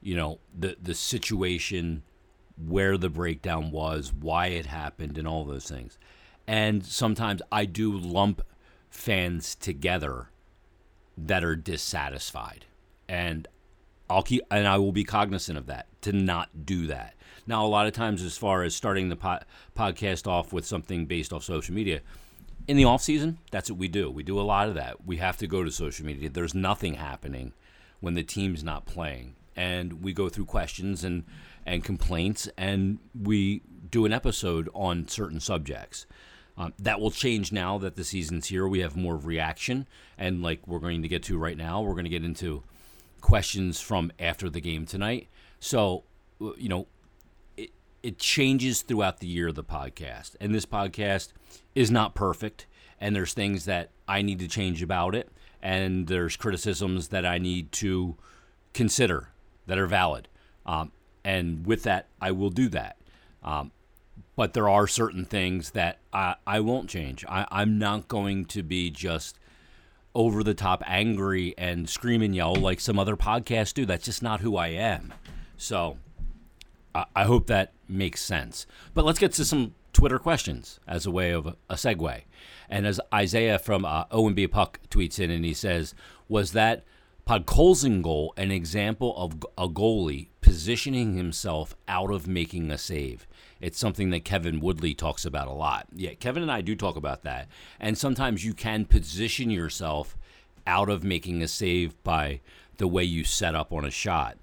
you 0.00 0.16
know, 0.16 0.40
the 0.56 0.76
the 0.80 0.94
situation, 0.94 2.02
where 2.56 2.96
the 2.96 3.08
breakdown 3.10 3.70
was, 3.70 4.12
why 4.12 4.46
it 4.48 4.66
happened, 4.66 5.18
and 5.18 5.26
all 5.26 5.44
those 5.44 5.68
things. 5.68 5.98
And 6.46 6.84
sometimes 6.84 7.40
I 7.50 7.64
do 7.64 7.96
lump 7.96 8.42
fans 8.90 9.54
together 9.54 10.28
that 11.16 11.44
are 11.44 11.56
dissatisfied, 11.56 12.66
and 13.08 13.48
I'll 14.10 14.22
keep 14.22 14.42
and 14.50 14.66
I 14.66 14.78
will 14.78 14.92
be 14.92 15.04
cognizant 15.04 15.56
of 15.56 15.66
that 15.66 15.86
to 16.02 16.12
not 16.12 16.66
do 16.66 16.86
that. 16.88 17.14
Now, 17.46 17.64
a 17.64 17.68
lot 17.68 17.86
of 17.86 17.92
times, 17.92 18.22
as 18.22 18.36
far 18.36 18.62
as 18.62 18.74
starting 18.74 19.08
the 19.08 19.16
po- 19.16 19.40
podcast 19.76 20.26
off 20.26 20.52
with 20.52 20.64
something 20.66 21.06
based 21.06 21.32
off 21.32 21.44
social 21.44 21.74
media, 21.74 22.00
in 22.66 22.76
the 22.76 22.84
off 22.84 23.02
season, 23.02 23.38
that's 23.50 23.70
what 23.70 23.78
we 23.78 23.88
do. 23.88 24.10
We 24.10 24.22
do 24.22 24.40
a 24.40 24.42
lot 24.42 24.68
of 24.68 24.74
that. 24.74 25.06
We 25.06 25.18
have 25.18 25.36
to 25.38 25.46
go 25.46 25.62
to 25.62 25.70
social 25.70 26.06
media. 26.06 26.30
There's 26.30 26.54
nothing 26.54 26.94
happening 26.94 27.52
when 28.00 28.14
the 28.14 28.22
team's 28.22 28.64
not 28.64 28.86
playing, 28.86 29.34
and 29.56 30.02
we 30.02 30.12
go 30.12 30.28
through 30.28 30.46
questions 30.46 31.04
and 31.04 31.24
and 31.66 31.82
complaints, 31.82 32.48
and 32.58 32.98
we 33.18 33.62
do 33.90 34.04
an 34.04 34.12
episode 34.12 34.68
on 34.74 35.08
certain 35.08 35.40
subjects. 35.40 36.06
Um, 36.56 36.72
that 36.78 37.00
will 37.00 37.10
change 37.10 37.50
now 37.50 37.78
that 37.78 37.96
the 37.96 38.04
season's 38.04 38.46
here. 38.46 38.68
We 38.68 38.80
have 38.80 38.96
more 38.96 39.16
reaction, 39.16 39.88
and 40.16 40.42
like 40.42 40.66
we're 40.68 40.78
going 40.78 41.02
to 41.02 41.08
get 41.08 41.22
to 41.24 41.36
right 41.36 41.56
now, 41.56 41.82
we're 41.82 41.94
going 41.94 42.04
to 42.04 42.10
get 42.10 42.24
into 42.24 42.62
questions 43.20 43.80
from 43.80 44.12
after 44.20 44.50
the 44.50 44.60
game 44.60 44.84
tonight. 44.84 45.28
So, 45.58 46.04
you 46.38 46.68
know, 46.68 46.86
it, 47.56 47.70
it 48.02 48.18
changes 48.18 48.82
throughout 48.82 49.20
the 49.20 49.26
year 49.26 49.48
of 49.48 49.54
the 49.54 49.64
podcast. 49.64 50.36
And 50.40 50.54
this 50.54 50.66
podcast 50.66 51.32
is 51.74 51.90
not 51.90 52.14
perfect. 52.14 52.66
And 53.00 53.16
there's 53.16 53.32
things 53.32 53.64
that 53.64 53.90
I 54.06 54.20
need 54.20 54.38
to 54.40 54.48
change 54.48 54.82
about 54.82 55.14
it. 55.14 55.30
And 55.62 56.06
there's 56.06 56.36
criticisms 56.36 57.08
that 57.08 57.24
I 57.24 57.38
need 57.38 57.72
to 57.72 58.16
consider 58.74 59.30
that 59.66 59.78
are 59.78 59.86
valid. 59.86 60.28
Um, 60.66 60.92
and 61.24 61.66
with 61.66 61.82
that, 61.84 62.08
I 62.20 62.30
will 62.30 62.50
do 62.50 62.68
that. 62.68 62.98
Um, 63.42 63.72
but 64.36 64.52
there 64.52 64.68
are 64.68 64.86
certain 64.86 65.24
things 65.24 65.70
that 65.70 65.98
I, 66.14 66.36
I 66.46 66.60
won't 66.60 66.88
change. 66.88 67.24
I, 67.28 67.46
I'm 67.50 67.78
not 67.78 68.08
going 68.08 68.44
to 68.46 68.62
be 68.62 68.90
just 68.90 69.38
over 70.14 70.44
the 70.44 70.54
top 70.54 70.82
angry 70.86 71.54
and 71.58 71.88
scream 71.88 72.22
and 72.22 72.34
yell 72.34 72.54
like 72.54 72.78
some 72.80 72.98
other 72.98 73.16
podcasts 73.16 73.74
do. 73.74 73.84
That's 73.84 74.04
just 74.04 74.22
not 74.22 74.40
who 74.40 74.56
I 74.56 74.68
am. 74.68 75.12
So 75.56 75.98
I, 76.94 77.06
I 77.16 77.24
hope 77.24 77.48
that 77.48 77.72
makes 77.88 78.22
sense. 78.22 78.66
But 78.94 79.04
let's 79.04 79.18
get 79.18 79.32
to 79.32 79.44
some 79.44 79.74
Twitter 79.92 80.18
questions 80.18 80.78
as 80.86 81.04
a 81.04 81.10
way 81.10 81.32
of 81.32 81.46
a, 81.68 81.74
segue. 81.74 82.22
And 82.68 82.86
as 82.86 83.00
Isaiah 83.12 83.58
from 83.58 83.84
uh, 83.84 84.04
OMB 84.06 84.50
Puck 84.50 84.80
tweets 84.88 85.18
in, 85.18 85.30
and 85.30 85.44
he 85.44 85.54
says, 85.54 85.94
Was 86.28 86.52
that 86.52 86.84
Podkolzin 87.26 88.02
goal 88.02 88.34
an 88.36 88.50
example 88.50 89.14
of 89.16 89.44
a 89.58 89.68
goalie 89.68 90.28
positioning 90.40 91.16
himself 91.16 91.74
out 91.88 92.10
of 92.10 92.28
making 92.28 92.70
a 92.70 92.78
save? 92.78 93.26
It's 93.64 93.78
something 93.78 94.10
that 94.10 94.26
Kevin 94.26 94.60
Woodley 94.60 94.92
talks 94.92 95.24
about 95.24 95.48
a 95.48 95.52
lot. 95.52 95.86
Yeah, 95.90 96.12
Kevin 96.12 96.42
and 96.42 96.52
I 96.52 96.60
do 96.60 96.76
talk 96.76 96.96
about 96.96 97.22
that. 97.22 97.48
And 97.80 97.96
sometimes 97.96 98.44
you 98.44 98.52
can 98.52 98.84
position 98.84 99.48
yourself 99.48 100.18
out 100.66 100.90
of 100.90 101.02
making 101.02 101.42
a 101.42 101.48
save 101.48 101.94
by 102.04 102.40
the 102.76 102.86
way 102.86 103.04
you 103.04 103.24
set 103.24 103.54
up 103.54 103.72
on 103.72 103.86
a 103.86 103.90
shot. 103.90 104.36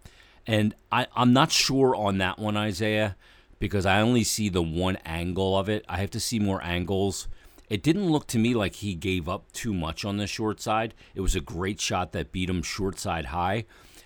And 0.48 0.74
I, 0.92 1.06
I'm 1.16 1.34
not 1.34 1.52
sure 1.52 1.96
on 1.96 2.18
that 2.18 2.40
one, 2.40 2.58
Isaiah, 2.58 3.16
because 3.60 3.86
I 3.86 4.02
only 4.02 4.24
see 4.24 4.50
the 4.50 4.64
one 4.64 4.96
angle 5.06 5.56
of 5.56 5.70
it. 5.70 5.86
I 5.88 5.98
have 5.98 6.10
to 6.12 6.20
see 6.20 6.40
more 6.40 6.64
angles. 6.64 7.28
It 7.70 7.84
didn't 7.84 8.10
look 8.10 8.26
to 8.26 8.40
me 8.40 8.56
like 8.56 8.74
he 8.78 8.96
gave 8.96 9.30
up 9.30 9.52
too 9.52 9.72
much 9.72 10.04
on 10.04 10.18
the 10.18 10.26
short 10.26 10.60
side. 10.60 10.96
It 11.14 11.22
was 11.22 11.36
a 11.36 11.42
great 11.42 11.80
shot 11.80 12.12
that 12.14 12.32
beat 12.32 12.50
him 12.50 12.64
short 12.64 12.98
side 12.98 13.26
high. 13.28 13.66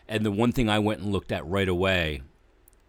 And 0.10 0.26
the 0.26 0.32
one 0.32 0.52
thing 0.52 0.70
I 0.70 0.80
went 0.80 1.00
and 1.00 1.14
looked 1.14 1.32
at 1.32 1.48
right 1.48 1.70
away 1.70 2.22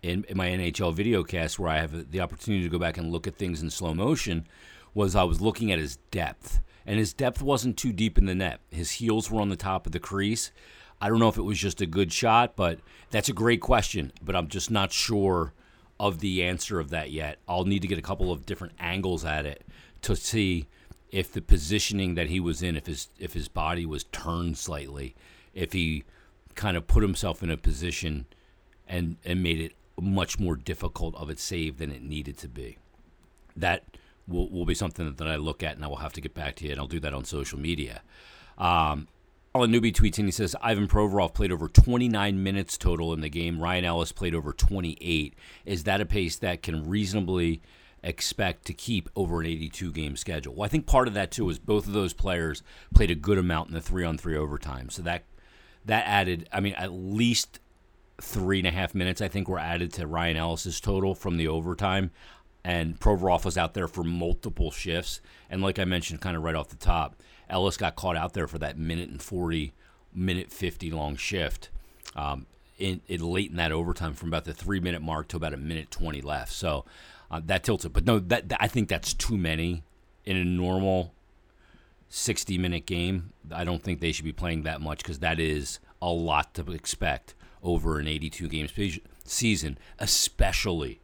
in, 0.02 0.24
in 0.28 0.36
my 0.36 0.48
NHL 0.48 0.94
video 0.94 1.22
cast, 1.22 1.58
where 1.58 1.70
I 1.70 1.78
have 1.78 2.10
the 2.10 2.20
opportunity 2.20 2.62
to 2.64 2.70
go 2.70 2.78
back 2.78 2.98
and 2.98 3.10
look 3.10 3.26
at 3.26 3.36
things 3.36 3.62
in 3.62 3.70
slow 3.70 3.94
motion, 3.94 4.46
was 4.94 5.14
I 5.14 5.24
was 5.24 5.40
looking 5.40 5.72
at 5.72 5.78
his 5.78 5.96
depth. 6.10 6.60
And 6.86 6.98
his 6.98 7.12
depth 7.12 7.42
wasn't 7.42 7.76
too 7.76 7.92
deep 7.92 8.16
in 8.16 8.26
the 8.26 8.34
net. 8.34 8.60
His 8.70 8.92
heels 8.92 9.30
were 9.30 9.40
on 9.40 9.48
the 9.48 9.56
top 9.56 9.86
of 9.86 9.92
the 9.92 9.98
crease. 9.98 10.52
I 11.00 11.08
don't 11.08 11.18
know 11.18 11.28
if 11.28 11.36
it 11.36 11.42
was 11.42 11.58
just 11.58 11.80
a 11.80 11.86
good 11.86 12.12
shot, 12.12 12.56
but 12.56 12.78
that's 13.10 13.28
a 13.28 13.34
great 13.34 13.60
question. 13.60 14.12
But 14.22 14.36
I'm 14.36 14.48
just 14.48 14.70
not 14.70 14.92
sure 14.92 15.52
of 15.98 16.20
the 16.20 16.42
answer 16.44 16.78
of 16.78 16.90
that 16.90 17.10
yet. 17.10 17.38
I'll 17.48 17.64
need 17.64 17.82
to 17.82 17.88
get 17.88 17.98
a 17.98 18.02
couple 18.02 18.30
of 18.30 18.46
different 18.46 18.74
angles 18.78 19.24
at 19.24 19.46
it 19.46 19.66
to 20.02 20.14
see 20.14 20.66
if 21.10 21.32
the 21.32 21.40
positioning 21.40 22.14
that 22.14 22.28
he 22.28 22.40
was 22.40 22.62
in, 22.62 22.76
if 22.76 22.86
his 22.86 23.08
if 23.18 23.32
his 23.32 23.48
body 23.48 23.86
was 23.86 24.04
turned 24.04 24.58
slightly, 24.58 25.14
if 25.54 25.72
he 25.72 26.04
kind 26.54 26.76
of 26.76 26.86
put 26.86 27.02
himself 27.02 27.42
in 27.42 27.50
a 27.50 27.56
position 27.56 28.26
and 28.86 29.16
and 29.24 29.42
made 29.42 29.60
it 29.60 29.72
much 30.00 30.38
more 30.38 30.56
difficult 30.56 31.14
of 31.16 31.30
a 31.30 31.36
save 31.36 31.78
than 31.78 31.90
it 31.90 32.02
needed 32.02 32.38
to 32.38 32.48
be. 32.48 32.78
That 33.56 33.84
will, 34.28 34.48
will 34.50 34.66
be 34.66 34.74
something 34.74 35.14
that 35.14 35.28
I 35.28 35.36
look 35.36 35.62
at, 35.62 35.76
and 35.76 35.84
I 35.84 35.88
will 35.88 35.96
have 35.96 36.12
to 36.14 36.20
get 36.20 36.34
back 36.34 36.56
to 36.56 36.64
you, 36.64 36.72
and 36.72 36.80
I'll 36.80 36.86
do 36.86 37.00
that 37.00 37.14
on 37.14 37.24
social 37.24 37.58
media. 37.58 38.02
Um, 38.58 39.08
Alan 39.56 39.70
Newby 39.70 39.90
tweets 39.90 40.18
and 40.18 40.28
he 40.28 40.32
says 40.32 40.54
Ivan 40.60 40.86
Provorov 40.86 41.32
played 41.32 41.50
over 41.50 41.66
29 41.66 42.42
minutes 42.42 42.76
total 42.76 43.14
in 43.14 43.22
the 43.22 43.30
game. 43.30 43.58
Ryan 43.58 43.86
Ellis 43.86 44.12
played 44.12 44.34
over 44.34 44.52
28. 44.52 45.34
Is 45.64 45.84
that 45.84 46.02
a 46.02 46.04
pace 46.04 46.36
that 46.36 46.62
can 46.62 46.86
reasonably 46.86 47.62
expect 48.02 48.66
to 48.66 48.74
keep 48.74 49.08
over 49.16 49.40
an 49.40 49.46
82 49.46 49.92
game 49.92 50.14
schedule? 50.16 50.54
Well, 50.54 50.66
I 50.66 50.68
think 50.68 50.84
part 50.84 51.08
of 51.08 51.14
that 51.14 51.30
too 51.30 51.48
is 51.48 51.58
both 51.58 51.86
of 51.86 51.94
those 51.94 52.12
players 52.12 52.62
played 52.94 53.10
a 53.10 53.14
good 53.14 53.38
amount 53.38 53.68
in 53.68 53.74
the 53.74 53.80
three 53.80 54.04
on 54.04 54.18
three 54.18 54.36
overtime. 54.36 54.90
So 54.90 55.00
that 55.00 55.24
that 55.86 56.04
added, 56.06 56.50
I 56.52 56.60
mean, 56.60 56.74
at 56.74 56.92
least 56.92 57.58
three 58.20 58.58
and 58.58 58.66
a 58.66 58.70
half 58.70 58.94
minutes, 58.94 59.20
I 59.20 59.28
think, 59.28 59.48
were 59.48 59.58
added 59.58 59.92
to 59.94 60.06
Ryan 60.06 60.36
Ellis's 60.36 60.80
total 60.80 61.14
from 61.14 61.36
the 61.36 61.48
overtime. 61.48 62.10
And 62.64 62.98
Provorov 62.98 63.44
was 63.44 63.56
out 63.56 63.74
there 63.74 63.86
for 63.86 64.02
multiple 64.02 64.70
shifts. 64.70 65.20
And 65.48 65.62
like 65.62 65.78
I 65.78 65.84
mentioned, 65.84 66.20
kind 66.20 66.36
of 66.36 66.42
right 66.42 66.54
off 66.54 66.68
the 66.68 66.76
top, 66.76 67.22
Ellis 67.48 67.76
got 67.76 67.94
caught 67.94 68.16
out 68.16 68.32
there 68.32 68.48
for 68.48 68.58
that 68.58 68.76
minute 68.76 69.08
and 69.08 69.22
40, 69.22 69.72
minute 70.12 70.50
50 70.50 70.90
long 70.90 71.16
shift 71.16 71.70
um, 72.16 72.46
in, 72.78 73.02
in, 73.06 73.20
late 73.20 73.50
in 73.50 73.56
that 73.56 73.70
overtime 73.70 74.14
from 74.14 74.28
about 74.28 74.44
the 74.44 74.54
three 74.54 74.80
minute 74.80 75.02
mark 75.02 75.28
to 75.28 75.36
about 75.36 75.54
a 75.54 75.58
minute 75.58 75.90
20 75.90 76.20
left. 76.22 76.52
So 76.52 76.84
uh, 77.30 77.40
that 77.44 77.62
tilts 77.62 77.84
it. 77.84 77.92
But 77.92 78.04
no, 78.04 78.18
that, 78.18 78.48
that 78.48 78.58
I 78.60 78.66
think 78.66 78.88
that's 78.88 79.14
too 79.14 79.36
many 79.36 79.84
in 80.24 80.36
a 80.36 80.44
normal 80.44 81.14
60 82.08 82.58
minute 82.58 82.86
game. 82.86 83.32
I 83.52 83.62
don't 83.62 83.82
think 83.82 84.00
they 84.00 84.10
should 84.10 84.24
be 84.24 84.32
playing 84.32 84.62
that 84.64 84.80
much 84.80 84.98
because 84.98 85.20
that 85.20 85.38
is 85.38 85.78
a 86.02 86.08
lot 86.08 86.54
to 86.54 86.72
expect 86.72 87.34
over 87.66 87.98
an 87.98 88.06
82 88.06 88.48
game 88.48 88.68
season, 89.24 89.78
especially, 89.98 91.00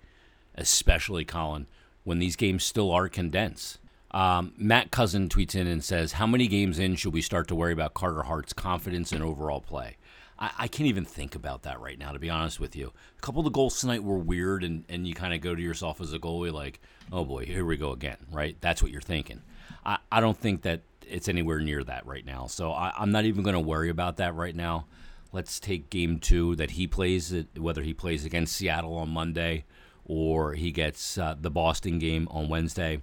especially 0.54 1.25
Colin, 1.25 1.66
when 2.04 2.19
these 2.19 2.37
games 2.37 2.64
still 2.64 2.90
are 2.90 3.09
condensed. 3.09 3.78
Um, 4.12 4.52
Matt 4.57 4.90
Cousin 4.90 5.28
tweets 5.28 5.54
in 5.54 5.66
and 5.66 5.83
says, 5.83 6.12
"How 6.12 6.26
many 6.26 6.47
games 6.47 6.78
in 6.78 6.97
should 6.97 7.14
we 7.14 7.23
start 7.23 7.49
to 7.49 7.54
worry 7.54 7.73
about 7.73 7.95
Carter 7.95 8.25
Hart's 8.25 8.52
confidence 8.52 9.11
and 9.11 9.23
overall 9.23 9.61
play?" 9.61 9.97
I, 10.38 10.50
I, 10.59 10.69
can't 10.69 10.88
even 10.88 11.07
think 11.07 11.35
about 11.35 11.62
that 11.62 11.81
right 11.81 11.99
now, 11.99 12.12
to 12.12 12.19
be 12.19 12.28
honest 12.28 12.61
with 12.61 12.76
you. 12.76 12.92
A 13.16 13.21
couple 13.23 13.40
of 13.40 13.45
the 13.45 13.50
goals 13.50 13.81
tonight 13.81 14.02
were 14.02 14.19
weird, 14.19 14.64
and, 14.64 14.85
and 14.88 15.07
you 15.07 15.14
kind 15.14 15.33
of 15.33 15.40
go 15.40 15.54
to 15.54 15.62
yourself 15.62 16.00
as 16.00 16.12
a 16.12 16.19
goalie 16.19 16.52
like, 16.52 16.81
"Oh 17.11 17.25
boy, 17.25 17.47
here 17.47 17.64
we 17.64 17.78
go 17.78 17.92
again." 17.92 18.19
Right? 18.31 18.57
That's 18.61 18.83
what 18.83 18.92
you're 18.92 19.00
thinking. 19.00 19.40
I, 19.85 19.99
I 20.11 20.21
don't 20.21 20.37
think 20.37 20.62
that 20.62 20.83
it's 21.09 21.28
anywhere 21.28 21.61
near 21.61 21.83
that 21.85 22.07
right 22.07 22.25
now, 22.25 22.47
so 22.49 22.73
I, 22.73 22.92
I'm 22.99 23.12
not 23.12 23.25
even 23.25 23.42
going 23.42 23.54
to 23.54 23.61
worry 23.61 23.88
about 23.88 24.19
that 24.19 24.35
right 24.35 24.54
now. 24.54 24.87
Let's 25.33 25.59
take 25.59 25.91
game 25.91 26.19
two 26.19 26.55
that 26.57 26.73
he 26.73 26.87
plays, 26.87 27.35
whether 27.59 27.83
he 27.83 27.95
plays 27.95 28.25
against 28.25 28.55
Seattle 28.55 28.95
on 28.97 29.09
Monday 29.09 29.65
or 30.05 30.55
he 30.55 30.73
gets 30.73 31.17
uh, 31.17 31.35
the 31.41 31.51
Boston 31.51 31.99
game 31.99 32.29
on 32.31 32.49
Wednesday. 32.49 33.03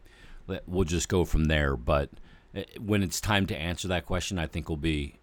We'll 0.68 0.84
just 0.84 1.10
go 1.10 1.26
from 1.26 1.46
there. 1.46 1.76
But 1.76 2.12
uh, 2.56 2.62
when 2.80 3.04
it's 3.04 3.20
time 3.20 3.46
to 3.48 3.58
answer 3.58 3.88
that 3.88 4.06
question, 4.06 4.38
I 4.38 4.48
think 4.48 4.70
will 4.70 4.78
be 4.78 5.20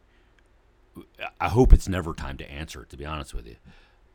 I 1.41 1.49
hope 1.49 1.73
it's 1.73 1.89
never 1.89 2.15
time 2.15 2.37
to 2.39 2.51
answer 2.51 2.83
it, 2.83 2.91
to 2.91 2.97
be 2.97 3.05
honest 3.05 3.35
with 3.35 3.47
you. 3.47 3.57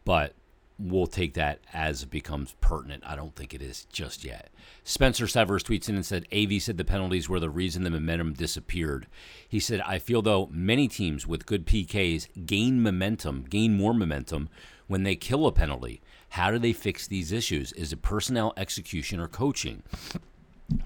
But 0.06 0.34
we'll 0.82 1.08
take 1.08 1.34
that 1.36 1.60
as 1.74 2.04
it 2.04 2.10
becomes 2.10 2.56
pertinent. 2.62 3.04
I 3.06 3.16
don't 3.16 3.36
think 3.36 3.54
it 3.54 3.62
is 3.62 3.86
just 3.86 4.24
yet. 4.24 4.50
Spencer 4.84 5.28
Severs 5.28 5.64
tweets 5.64 5.88
in 5.88 5.96
and 5.96 6.06
said, 6.06 6.28
AV 6.34 6.62
said 6.62 6.78
the 6.78 6.84
penalties 6.84 7.30
were 7.30 7.40
the 7.40 7.50
reason 7.50 7.84
the 7.84 7.90
momentum 7.90 8.34
disappeared. 8.34 9.08
He 9.48 9.60
said, 9.60 9.82
I 9.82 10.00
feel 10.00 10.22
though 10.22 10.50
many 10.52 10.88
teams 10.88 11.28
with 11.28 11.46
good 11.46 11.66
PKs 11.66 12.46
gain 12.46 12.82
momentum, 12.82 13.46
gain 13.50 13.78
more 13.78 13.94
momentum 13.94 14.50
when 14.88 15.04
they 15.04 15.16
kill 15.16 15.46
a 15.46 15.52
penalty. 15.52 16.02
How 16.30 16.50
do 16.50 16.58
they 16.58 16.74
fix 16.74 17.08
these 17.08 17.32
issues? 17.32 17.74
Is 17.74 17.94
it 17.94 18.02
personnel, 18.02 18.54
execution, 18.58 19.20
or 19.20 19.28
coaching? 19.28 19.84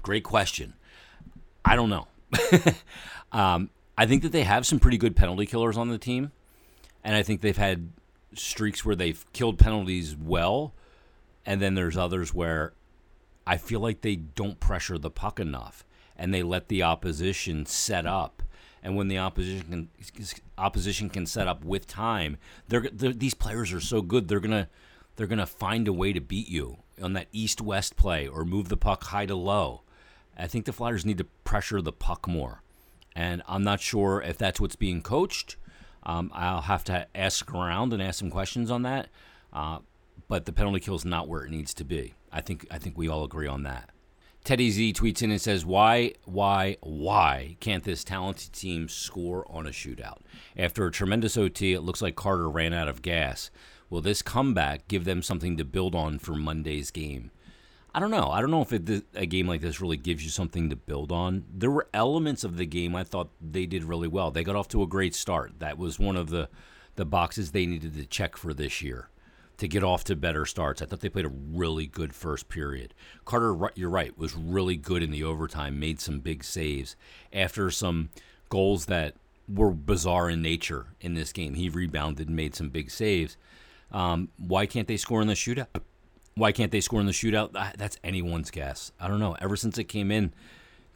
Great 0.02 0.24
question. 0.24 0.74
I 1.64 1.76
don't 1.76 1.90
know. 1.90 2.06
um, 3.32 3.70
I 3.96 4.06
think 4.06 4.22
that 4.22 4.32
they 4.32 4.42
have 4.42 4.66
some 4.66 4.78
pretty 4.78 4.98
good 4.98 5.16
penalty 5.16 5.46
killers 5.46 5.76
on 5.76 5.88
the 5.88 5.98
team, 5.98 6.32
and 7.02 7.16
I 7.16 7.22
think 7.22 7.40
they've 7.40 7.56
had 7.56 7.90
streaks 8.38 8.84
where 8.84 8.96
they've 8.96 9.24
killed 9.32 9.58
penalties 9.58 10.16
well, 10.16 10.74
and 11.44 11.60
then 11.60 11.74
there's 11.74 11.96
others 11.96 12.34
where 12.34 12.72
I 13.46 13.56
feel 13.56 13.80
like 13.80 14.00
they 14.00 14.16
don't 14.16 14.60
pressure 14.60 14.98
the 14.98 15.10
puck 15.10 15.38
enough, 15.38 15.84
and 16.16 16.32
they 16.32 16.42
let 16.42 16.68
the 16.68 16.82
opposition 16.82 17.66
set 17.66 18.06
up. 18.06 18.42
And 18.82 18.96
when 18.96 19.08
the 19.08 19.18
opposition 19.18 19.90
can, 19.90 20.38
opposition 20.56 21.08
can 21.08 21.26
set 21.26 21.48
up 21.48 21.64
with 21.64 21.86
time, 21.86 22.36
they're, 22.68 22.88
they're 22.92 23.12
these 23.12 23.34
players 23.34 23.72
are 23.72 23.80
so 23.80 24.00
good. 24.00 24.28
They're 24.28 24.40
gonna 24.40 24.68
they're 25.16 25.26
gonna 25.26 25.46
find 25.46 25.88
a 25.88 25.92
way 25.92 26.12
to 26.12 26.20
beat 26.20 26.48
you 26.48 26.78
on 27.02 27.12
that 27.14 27.28
east 27.32 27.60
west 27.60 27.96
play 27.96 28.28
or 28.28 28.44
move 28.44 28.68
the 28.68 28.76
puck 28.76 29.04
high 29.04 29.26
to 29.26 29.34
low. 29.34 29.82
I 30.36 30.46
think 30.46 30.66
the 30.66 30.72
Flyers 30.72 31.04
need 31.04 31.18
to 31.18 31.26
pressure 31.44 31.80
the 31.80 31.92
puck 31.92 32.28
more. 32.28 32.62
And 33.14 33.42
I'm 33.48 33.64
not 33.64 33.80
sure 33.80 34.22
if 34.22 34.36
that's 34.36 34.60
what's 34.60 34.76
being 34.76 35.00
coached. 35.00 35.56
Um, 36.06 36.30
I'll 36.32 36.62
have 36.62 36.84
to 36.84 37.06
ask 37.14 37.52
around 37.52 37.92
and 37.92 38.00
ask 38.00 38.20
some 38.20 38.30
questions 38.30 38.70
on 38.70 38.82
that. 38.82 39.08
Uh, 39.52 39.80
but 40.28 40.46
the 40.46 40.52
penalty 40.52 40.80
kill 40.80 40.94
is 40.94 41.04
not 41.04 41.28
where 41.28 41.44
it 41.44 41.50
needs 41.50 41.74
to 41.74 41.84
be. 41.84 42.14
I 42.32 42.40
think 42.40 42.66
I 42.70 42.78
think 42.78 42.96
we 42.96 43.08
all 43.08 43.24
agree 43.24 43.46
on 43.46 43.64
that. 43.64 43.90
Teddy 44.44 44.70
Z 44.70 44.92
tweets 44.92 45.22
in 45.22 45.32
and 45.32 45.40
says, 45.40 45.66
"Why, 45.66 46.12
why, 46.24 46.76
why 46.80 47.56
can't 47.58 47.82
this 47.82 48.04
talented 48.04 48.52
team 48.52 48.88
score 48.88 49.44
on 49.50 49.66
a 49.66 49.70
shootout? 49.70 50.18
After 50.56 50.86
a 50.86 50.92
tremendous 50.92 51.36
OT, 51.36 51.72
it 51.72 51.80
looks 51.80 52.00
like 52.00 52.14
Carter 52.14 52.48
ran 52.48 52.72
out 52.72 52.88
of 52.88 53.02
gas. 53.02 53.50
Will 53.90 54.00
this 54.00 54.22
comeback 54.22 54.86
give 54.88 55.04
them 55.04 55.22
something 55.22 55.56
to 55.56 55.64
build 55.64 55.94
on 55.96 56.18
for 56.20 56.34
Monday's 56.34 56.92
game? 56.92 57.32
I 57.96 57.98
don't 57.98 58.10
know. 58.10 58.28
I 58.28 58.42
don't 58.42 58.50
know 58.50 58.60
if 58.60 58.74
it, 58.74 59.06
a 59.14 59.24
game 59.24 59.48
like 59.48 59.62
this 59.62 59.80
really 59.80 59.96
gives 59.96 60.22
you 60.22 60.28
something 60.28 60.68
to 60.68 60.76
build 60.76 61.10
on. 61.10 61.44
There 61.50 61.70
were 61.70 61.88
elements 61.94 62.44
of 62.44 62.58
the 62.58 62.66
game 62.66 62.94
I 62.94 63.04
thought 63.04 63.30
they 63.40 63.64
did 63.64 63.84
really 63.84 64.06
well. 64.06 64.30
They 64.30 64.44
got 64.44 64.54
off 64.54 64.68
to 64.68 64.82
a 64.82 64.86
great 64.86 65.14
start. 65.14 65.60
That 65.60 65.78
was 65.78 65.98
one 65.98 66.14
of 66.14 66.28
the 66.28 66.50
the 66.96 67.06
boxes 67.06 67.52
they 67.52 67.64
needed 67.64 67.94
to 67.94 68.04
check 68.04 68.36
for 68.36 68.52
this 68.52 68.82
year 68.82 69.08
to 69.56 69.66
get 69.66 69.82
off 69.82 70.04
to 70.04 70.16
better 70.16 70.44
starts. 70.44 70.82
I 70.82 70.84
thought 70.84 71.00
they 71.00 71.08
played 71.08 71.24
a 71.24 71.30
really 71.30 71.86
good 71.86 72.14
first 72.14 72.50
period. 72.50 72.92
Carter, 73.24 73.70
you're 73.74 73.88
right, 73.88 74.16
was 74.18 74.34
really 74.34 74.76
good 74.76 75.02
in 75.02 75.10
the 75.10 75.24
overtime, 75.24 75.80
made 75.80 75.98
some 75.98 76.20
big 76.20 76.44
saves 76.44 76.96
after 77.32 77.70
some 77.70 78.10
goals 78.50 78.86
that 78.86 79.14
were 79.48 79.70
bizarre 79.70 80.28
in 80.28 80.42
nature 80.42 80.88
in 81.00 81.14
this 81.14 81.32
game. 81.32 81.54
He 81.54 81.70
rebounded 81.70 82.28
and 82.28 82.36
made 82.36 82.54
some 82.54 82.68
big 82.68 82.90
saves. 82.90 83.38
Um, 83.90 84.28
why 84.36 84.66
can't 84.66 84.88
they 84.88 84.98
score 84.98 85.22
in 85.22 85.28
the 85.28 85.34
shootout? 85.34 85.68
Why 86.36 86.52
can't 86.52 86.70
they 86.70 86.82
score 86.82 87.00
in 87.00 87.06
the 87.06 87.12
shootout? 87.12 87.52
Ah, 87.54 87.72
that's 87.78 87.96
anyone's 88.04 88.50
guess. 88.50 88.92
I 89.00 89.08
don't 89.08 89.20
know. 89.20 89.36
Ever 89.40 89.56
since 89.56 89.78
it 89.78 89.84
came 89.84 90.10
in, 90.10 90.34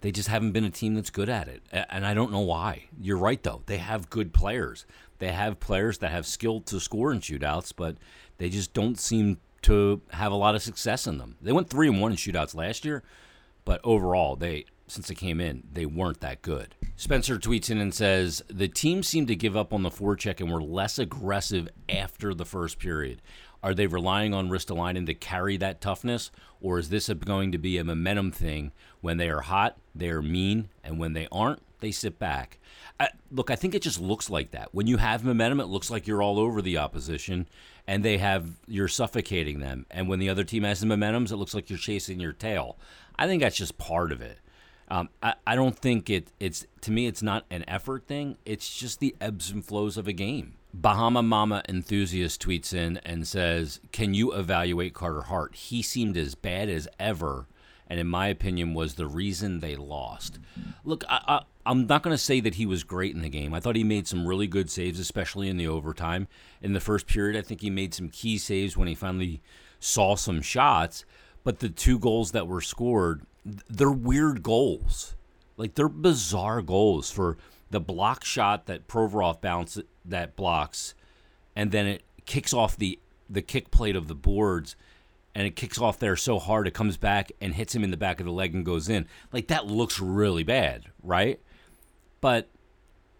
they 0.02 0.12
just 0.12 0.28
haven't 0.28 0.52
been 0.52 0.64
a 0.64 0.70
team 0.70 0.94
that's 0.94 1.08
good 1.08 1.30
at 1.30 1.48
it. 1.48 1.62
And 1.72 2.04
I 2.04 2.12
don't 2.12 2.30
know 2.30 2.40
why. 2.40 2.88
You're 3.00 3.16
right, 3.16 3.42
though. 3.42 3.62
They 3.64 3.78
have 3.78 4.10
good 4.10 4.34
players. 4.34 4.84
They 5.18 5.32
have 5.32 5.58
players 5.58 5.98
that 5.98 6.10
have 6.10 6.26
skill 6.26 6.60
to 6.62 6.78
score 6.78 7.10
in 7.10 7.20
shootouts, 7.20 7.72
but 7.74 7.96
they 8.36 8.50
just 8.50 8.74
don't 8.74 8.98
seem 8.98 9.38
to 9.62 10.02
have 10.10 10.30
a 10.30 10.36
lot 10.36 10.54
of 10.54 10.62
success 10.62 11.06
in 11.06 11.16
them. 11.16 11.36
They 11.40 11.52
went 11.52 11.70
three 11.70 11.88
and 11.88 12.00
one 12.02 12.12
in 12.12 12.18
shootouts 12.18 12.54
last 12.54 12.84
year, 12.84 13.02
but 13.64 13.80
overall, 13.82 14.36
they 14.36 14.66
since 14.88 15.06
they 15.06 15.14
came 15.14 15.40
in, 15.40 15.62
they 15.72 15.86
weren't 15.86 16.20
that 16.20 16.42
good. 16.42 16.74
Spencer 16.96 17.38
tweets 17.38 17.70
in 17.70 17.78
and 17.78 17.94
says 17.94 18.42
the 18.48 18.66
team 18.66 19.02
seemed 19.04 19.28
to 19.28 19.36
give 19.36 19.56
up 19.56 19.72
on 19.72 19.84
the 19.84 19.90
forecheck 19.90 20.40
and 20.40 20.50
were 20.50 20.62
less 20.62 20.98
aggressive 20.98 21.68
after 21.88 22.34
the 22.34 22.44
first 22.44 22.78
period. 22.78 23.22
Are 23.62 23.74
they 23.74 23.86
relying 23.86 24.32
on 24.32 24.48
Ristolainen 24.48 25.06
to 25.06 25.14
carry 25.14 25.56
that 25.58 25.80
toughness, 25.80 26.30
or 26.60 26.78
is 26.78 26.88
this 26.88 27.08
going 27.08 27.52
to 27.52 27.58
be 27.58 27.76
a 27.78 27.84
momentum 27.84 28.30
thing? 28.30 28.72
When 29.00 29.18
they 29.18 29.28
are 29.28 29.42
hot, 29.42 29.78
they 29.94 30.08
are 30.10 30.22
mean, 30.22 30.68
and 30.82 30.98
when 30.98 31.12
they 31.12 31.28
aren't, 31.30 31.60
they 31.80 31.90
sit 31.90 32.18
back. 32.18 32.58
I, 32.98 33.08
look, 33.30 33.50
I 33.50 33.56
think 33.56 33.74
it 33.74 33.82
just 33.82 34.00
looks 34.00 34.30
like 34.30 34.50
that. 34.50 34.74
When 34.74 34.86
you 34.86 34.98
have 34.98 35.24
momentum, 35.24 35.60
it 35.60 35.68
looks 35.68 35.90
like 35.90 36.06
you're 36.06 36.22
all 36.22 36.38
over 36.38 36.60
the 36.62 36.78
opposition, 36.78 37.48
and 37.86 38.04
they 38.04 38.18
have 38.18 38.58
you're 38.66 38.88
suffocating 38.88 39.60
them. 39.60 39.86
And 39.90 40.08
when 40.08 40.18
the 40.18 40.28
other 40.28 40.44
team 40.44 40.64
has 40.64 40.80
the 40.80 40.86
momentums, 40.86 41.32
it 41.32 41.36
looks 41.36 41.54
like 41.54 41.70
you're 41.70 41.78
chasing 41.78 42.20
your 42.20 42.32
tail. 42.32 42.78
I 43.18 43.26
think 43.26 43.42
that's 43.42 43.56
just 43.56 43.78
part 43.78 44.12
of 44.12 44.20
it. 44.20 44.38
Um, 44.88 45.08
I, 45.22 45.34
I 45.46 45.54
don't 45.54 45.78
think 45.78 46.10
it. 46.10 46.32
It's 46.40 46.66
to 46.82 46.90
me, 46.90 47.06
it's 47.06 47.22
not 47.22 47.46
an 47.50 47.64
effort 47.68 48.06
thing. 48.06 48.36
It's 48.44 48.76
just 48.76 49.00
the 49.00 49.14
ebbs 49.20 49.50
and 49.50 49.64
flows 49.64 49.96
of 49.96 50.08
a 50.08 50.12
game. 50.12 50.54
Bahama 50.72 51.22
Mama 51.22 51.62
enthusiast 51.68 52.42
tweets 52.42 52.72
in 52.72 52.98
and 52.98 53.26
says, 53.26 53.80
"Can 53.92 54.14
you 54.14 54.32
evaluate 54.32 54.94
Carter 54.94 55.22
Hart? 55.22 55.54
He 55.54 55.82
seemed 55.82 56.16
as 56.16 56.34
bad 56.34 56.68
as 56.68 56.88
ever, 56.98 57.46
and 57.88 57.98
in 57.98 58.06
my 58.06 58.28
opinion, 58.28 58.74
was 58.74 58.94
the 58.94 59.06
reason 59.06 59.60
they 59.60 59.76
lost." 59.76 60.38
Look, 60.84 61.04
I, 61.08 61.42
am 61.66 61.86
not 61.86 62.02
going 62.02 62.14
to 62.14 62.18
say 62.18 62.40
that 62.40 62.54
he 62.54 62.66
was 62.66 62.84
great 62.84 63.14
in 63.14 63.22
the 63.22 63.28
game. 63.28 63.52
I 63.52 63.60
thought 63.60 63.76
he 63.76 63.84
made 63.84 64.06
some 64.06 64.26
really 64.26 64.46
good 64.46 64.70
saves, 64.70 65.00
especially 65.00 65.48
in 65.48 65.56
the 65.56 65.68
overtime. 65.68 66.28
In 66.62 66.72
the 66.72 66.80
first 66.80 67.06
period, 67.06 67.36
I 67.36 67.42
think 67.42 67.60
he 67.60 67.70
made 67.70 67.92
some 67.92 68.08
key 68.08 68.38
saves 68.38 68.76
when 68.76 68.88
he 68.88 68.94
finally 68.94 69.42
saw 69.80 70.14
some 70.14 70.40
shots. 70.40 71.04
But 71.42 71.60
the 71.60 71.70
two 71.70 71.98
goals 71.98 72.32
that 72.32 72.46
were 72.46 72.60
scored 72.60 73.22
they're 73.44 73.90
weird 73.90 74.42
goals. 74.42 75.14
Like 75.56 75.74
they're 75.74 75.88
bizarre 75.88 76.62
goals 76.62 77.10
for 77.10 77.36
the 77.70 77.80
block 77.80 78.24
shot 78.24 78.66
that 78.66 78.88
Provorov 78.88 79.40
bounces 79.40 79.84
that 80.10 80.36
blocks, 80.36 80.94
and 81.56 81.72
then 81.72 81.86
it 81.86 82.02
kicks 82.26 82.52
off 82.52 82.76
the 82.76 82.98
the 83.28 83.42
kick 83.42 83.70
plate 83.70 83.96
of 83.96 84.08
the 84.08 84.14
boards, 84.14 84.76
and 85.34 85.46
it 85.46 85.56
kicks 85.56 85.78
off 85.78 85.98
there 85.98 86.16
so 86.16 86.38
hard 86.38 86.66
it 86.66 86.74
comes 86.74 86.96
back 86.96 87.32
and 87.40 87.54
hits 87.54 87.74
him 87.74 87.84
in 87.84 87.90
the 87.90 87.96
back 87.96 88.20
of 88.20 88.26
the 88.26 88.32
leg 88.32 88.54
and 88.54 88.64
goes 88.64 88.88
in. 88.88 89.06
Like 89.32 89.48
that 89.48 89.66
looks 89.66 90.00
really 90.00 90.42
bad, 90.42 90.86
right? 91.02 91.40
But 92.20 92.48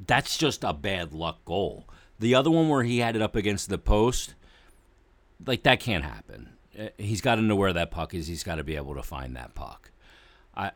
that's 0.05 0.37
just 0.37 0.64
a 0.64 0.72
bad 0.72 1.12
luck 1.12 1.44
goal. 1.44 1.87
The 2.18 2.35
other 2.35 2.50
one 2.50 2.68
where 2.68 2.83
he 2.83 2.98
had 2.98 3.16
it 3.16 3.22
up 3.22 3.37
against 3.37 3.68
the 3.68 3.79
post, 3.79 4.35
like 5.46 5.62
that 5.62 5.81
can't 5.81 6.05
happen. 6.05 6.50
Uh, 6.79 6.88
he's 6.98 7.20
got 7.20 7.37
to 7.37 7.42
know 7.42 7.57
where 7.57 7.72
that 7.72 7.90
puck 7.90 8.14
is. 8.14 8.26
He's 8.26 8.44
got 8.44 8.57
to 8.57 8.64
be 8.64 8.76
able 8.76 8.94
to 8.94 9.03
find 9.03 9.37
that 9.37 9.55
puck. 9.55 9.90
I 10.55 10.72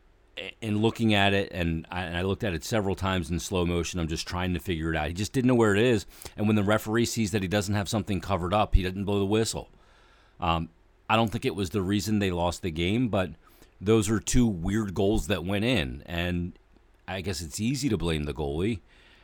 in 0.61 0.83
looking 0.83 1.15
at 1.15 1.33
it, 1.33 1.53
and 1.53 1.87
I, 1.91 2.03
and 2.03 2.17
I, 2.17 2.23
looked 2.23 2.45
at 2.45 2.55
it 2.55 2.65
several 2.65 2.95
times 2.95 3.31
in 3.31 3.39
slow 3.39 3.65
motion. 3.65 4.01
I'm 4.01 4.09
just 4.09 4.27
trying 4.27 4.55
to 4.55 4.61
figure 4.61 4.91
it 4.91 4.97
out. 4.97 5.09
He 5.09 5.15
just 5.15 5.33
didn't 5.33 5.49
know 5.49 5.55
where 5.55 5.75
it 5.75 5.83
is, 5.83 6.07
and 6.37 6.47
when 6.47 6.57
the 6.57 6.65
referee 6.65 7.07
sees 7.07 7.31
that 7.31 7.43
he 7.43 7.49
doesn't 7.49 7.75
have 7.75 7.89
something 7.89 8.21
covered 8.21 8.53
up, 8.53 8.75
he 8.75 8.83
doesn't 8.83 9.05
blow 9.05 9.19
the 9.19 9.25
whistle. 9.25 9.71
Um, 10.41 10.71
I 11.09 11.17
don't 11.17 11.31
think 11.31 11.45
it 11.45 11.55
was 11.55 11.71
the 11.71 11.83
reason 11.83 12.19
they 12.19 12.31
lost 12.31 12.63
the 12.63 12.71
game, 12.71 13.09
but 13.09 13.31
those 13.81 14.11
are 14.11 14.19
two 14.19 14.47
weird 14.47 14.95
goals 14.95 15.29
that 15.29 15.45
went 15.45 15.65
in, 15.65 16.03
and 16.07 16.59
I 17.07 17.21
guess 17.21 17.41
it's 17.41 17.61
easy 17.61 17.89
to 17.89 17.97
blame 17.97 18.25
the 18.25 18.35
goalie, 18.35 18.81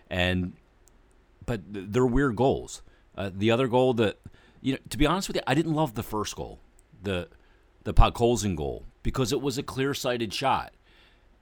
and 0.08 0.52
but 1.46 1.60
they're 1.66 2.06
weird 2.06 2.36
goals. 2.36 2.82
Uh, 3.16 3.30
the 3.34 3.50
other 3.50 3.66
goal 3.66 3.94
that 3.94 4.18
you 4.60 4.74
know, 4.74 4.78
to 4.90 4.98
be 4.98 5.06
honest 5.06 5.28
with 5.28 5.36
you, 5.36 5.42
I 5.46 5.54
didn't 5.54 5.74
love 5.74 5.94
the 5.94 6.02
first 6.02 6.36
goal, 6.36 6.60
the 7.02 7.28
the 7.84 7.94
Podkolzin 7.94 8.54
goal 8.56 8.84
because 9.02 9.32
it 9.32 9.40
was 9.40 9.58
a 9.58 9.62
clear 9.62 9.94
sighted 9.94 10.32
shot. 10.32 10.72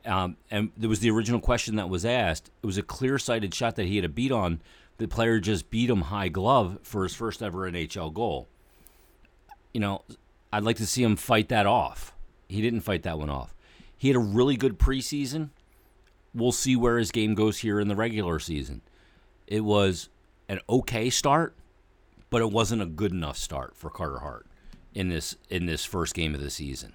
Um, 0.05 0.37
and 0.51 0.71
there 0.77 0.89
was 0.89 1.01
the 1.01 1.11
original 1.11 1.41
question 1.41 1.77
that 1.77 1.89
was 1.89 2.05
asked. 2.05 2.51
It 2.63 2.67
was 2.67 2.79
a 2.79 2.83
clear 2.83 3.19
sighted 3.19 3.55
shot 3.55 3.77
that 3.77 3.87
he 3.87 3.97
had 3.97 4.05
a 4.05 4.09
beat 4.09 4.33
on. 4.33 4.61
The 4.99 5.09
player 5.09 5.39
just 5.39 5.71
beat 5.71 5.91
him 5.91 6.03
high 6.03 6.29
glove 6.29 6.79
for 6.83 7.03
his 7.03 7.15
first 7.15 7.43
ever 7.43 7.71
NHL 7.71 8.13
goal. 8.13 8.49
You 9.73 9.81
know, 9.81 10.03
I'd 10.53 10.65
like 10.65 10.77
to 10.77 10.87
see 10.87 11.03
him 11.03 11.17
fight 11.17 11.49
that 11.51 11.67
off. 11.67 12.15
He 12.49 12.63
didn't 12.63 12.81
fight 12.81 13.03
that 13.03 13.19
one 13.19 13.31
off. 13.31 13.55
He 13.97 14.09
had 14.09 14.17
a 14.17 14.21
really 14.21 14.57
good 14.57 14.79
preseason. 14.79 15.51
We'll 16.35 16.53
see 16.53 16.77
where 16.77 16.99
his 16.99 17.11
game 17.11 17.35
goes 17.35 17.59
here 17.59 17.81
in 17.81 17.89
the 17.89 17.97
regular 17.97 18.39
season. 18.39 18.81
It 19.47 19.65
was 19.65 20.09
an 20.49 20.61
okay 20.69 21.11
start, 21.11 21.57
but 22.31 22.41
it 22.41 22.51
wasn't 22.51 22.83
a 22.83 22.87
good 22.87 23.13
enough 23.13 23.37
start 23.37 23.77
for 23.77 23.91
Carter 23.91 24.21
Hart 24.21 24.47
in 24.95 25.09
this 25.09 25.37
in 25.49 25.67
this 25.67 25.85
first 25.85 26.15
game 26.15 26.35
of 26.35 26.41
the 26.41 26.51
season. 26.51 26.95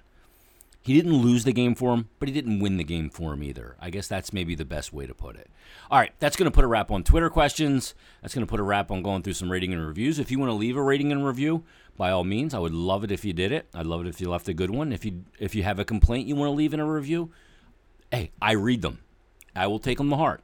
He 0.84 0.92
didn't 0.92 1.16
lose 1.16 1.44
the 1.44 1.54
game 1.54 1.74
for 1.74 1.94
him, 1.94 2.10
but 2.18 2.28
he 2.28 2.34
didn't 2.34 2.60
win 2.60 2.76
the 2.76 2.84
game 2.84 3.08
for 3.08 3.32
him 3.32 3.42
either. 3.42 3.74
I 3.80 3.88
guess 3.88 4.06
that's 4.06 4.34
maybe 4.34 4.54
the 4.54 4.66
best 4.66 4.92
way 4.92 5.06
to 5.06 5.14
put 5.14 5.34
it. 5.34 5.48
All 5.90 5.98
right, 5.98 6.12
that's 6.18 6.36
going 6.36 6.44
to 6.44 6.54
put 6.54 6.62
a 6.62 6.66
wrap 6.66 6.90
on 6.90 7.02
Twitter 7.02 7.30
questions. 7.30 7.94
That's 8.20 8.34
going 8.34 8.46
to 8.46 8.50
put 8.50 8.60
a 8.60 8.64
wrap 8.64 8.90
on 8.90 9.02
going 9.02 9.22
through 9.22 9.32
some 9.32 9.50
rating 9.50 9.72
and 9.72 9.84
reviews. 9.84 10.18
If 10.18 10.30
you 10.30 10.38
want 10.38 10.50
to 10.50 10.54
leave 10.54 10.76
a 10.76 10.82
rating 10.82 11.10
and 11.10 11.26
review, 11.26 11.64
by 11.96 12.10
all 12.10 12.22
means, 12.22 12.52
I 12.52 12.58
would 12.58 12.74
love 12.74 13.02
it 13.02 13.10
if 13.10 13.24
you 13.24 13.32
did 13.32 13.50
it. 13.50 13.66
I'd 13.72 13.86
love 13.86 14.02
it 14.02 14.08
if 14.08 14.20
you 14.20 14.28
left 14.28 14.46
a 14.46 14.52
good 14.52 14.70
one. 14.70 14.92
If 14.92 15.06
you 15.06 15.24
if 15.38 15.54
you 15.54 15.62
have 15.62 15.78
a 15.78 15.86
complaint 15.86 16.28
you 16.28 16.36
want 16.36 16.48
to 16.48 16.54
leave 16.54 16.74
in 16.74 16.80
a 16.80 16.86
review, 16.86 17.32
hey, 18.10 18.32
I 18.42 18.52
read 18.52 18.82
them. 18.82 18.98
I 19.56 19.66
will 19.68 19.78
take 19.78 19.96
them 19.96 20.10
to 20.10 20.16
heart. 20.16 20.42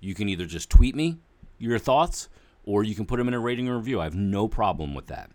You 0.00 0.14
can 0.16 0.28
either 0.28 0.46
just 0.46 0.68
tweet 0.68 0.96
me 0.96 1.18
your 1.58 1.78
thoughts, 1.78 2.28
or 2.64 2.82
you 2.82 2.96
can 2.96 3.06
put 3.06 3.18
them 3.18 3.28
in 3.28 3.34
a 3.34 3.38
rating 3.38 3.68
or 3.68 3.76
review. 3.76 4.00
I 4.00 4.04
have 4.04 4.16
no 4.16 4.48
problem 4.48 4.94
with 4.96 5.06
that. 5.06 5.30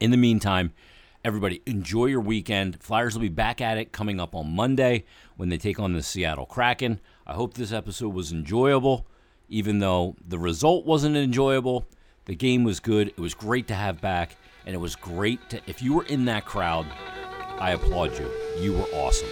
In 0.00 0.10
the 0.10 0.16
meantime, 0.16 0.72
everybody 1.26 1.60
enjoy 1.66 2.06
your 2.06 2.20
weekend. 2.20 2.80
Flyers 2.80 3.14
will 3.14 3.22
be 3.22 3.28
back 3.28 3.60
at 3.60 3.78
it 3.78 3.90
coming 3.90 4.20
up 4.20 4.32
on 4.32 4.54
Monday 4.54 5.04
when 5.36 5.48
they 5.48 5.58
take 5.58 5.80
on 5.80 5.92
the 5.92 6.00
Seattle 6.00 6.46
Kraken. 6.46 7.00
I 7.26 7.34
hope 7.34 7.54
this 7.54 7.72
episode 7.72 8.14
was 8.14 8.30
enjoyable, 8.30 9.08
even 9.48 9.80
though 9.80 10.14
the 10.24 10.38
result 10.38 10.86
wasn't 10.86 11.16
enjoyable. 11.16 11.84
The 12.26 12.36
game 12.36 12.62
was 12.62 12.78
good. 12.78 13.08
It 13.08 13.18
was 13.18 13.34
great 13.34 13.66
to 13.66 13.74
have 13.74 14.00
back, 14.00 14.36
and 14.66 14.72
it 14.72 14.78
was 14.78 14.94
great 14.94 15.50
to. 15.50 15.60
If 15.66 15.82
you 15.82 15.94
were 15.94 16.04
in 16.04 16.26
that 16.26 16.44
crowd, 16.44 16.86
I 17.58 17.72
applaud 17.72 18.16
you. 18.16 18.30
You 18.60 18.74
were 18.74 18.86
awesome. 18.94 19.28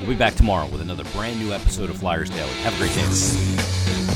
We'll 0.00 0.08
be 0.08 0.16
back 0.16 0.34
tomorrow 0.34 0.66
with 0.66 0.80
another 0.80 1.04
brand 1.12 1.38
new 1.38 1.52
episode 1.52 1.90
of 1.90 1.98
Flyers 1.98 2.28
Daily. 2.28 2.50
Have 2.62 2.74
a 2.74 2.78
great 2.78 2.92
day. 2.92 4.07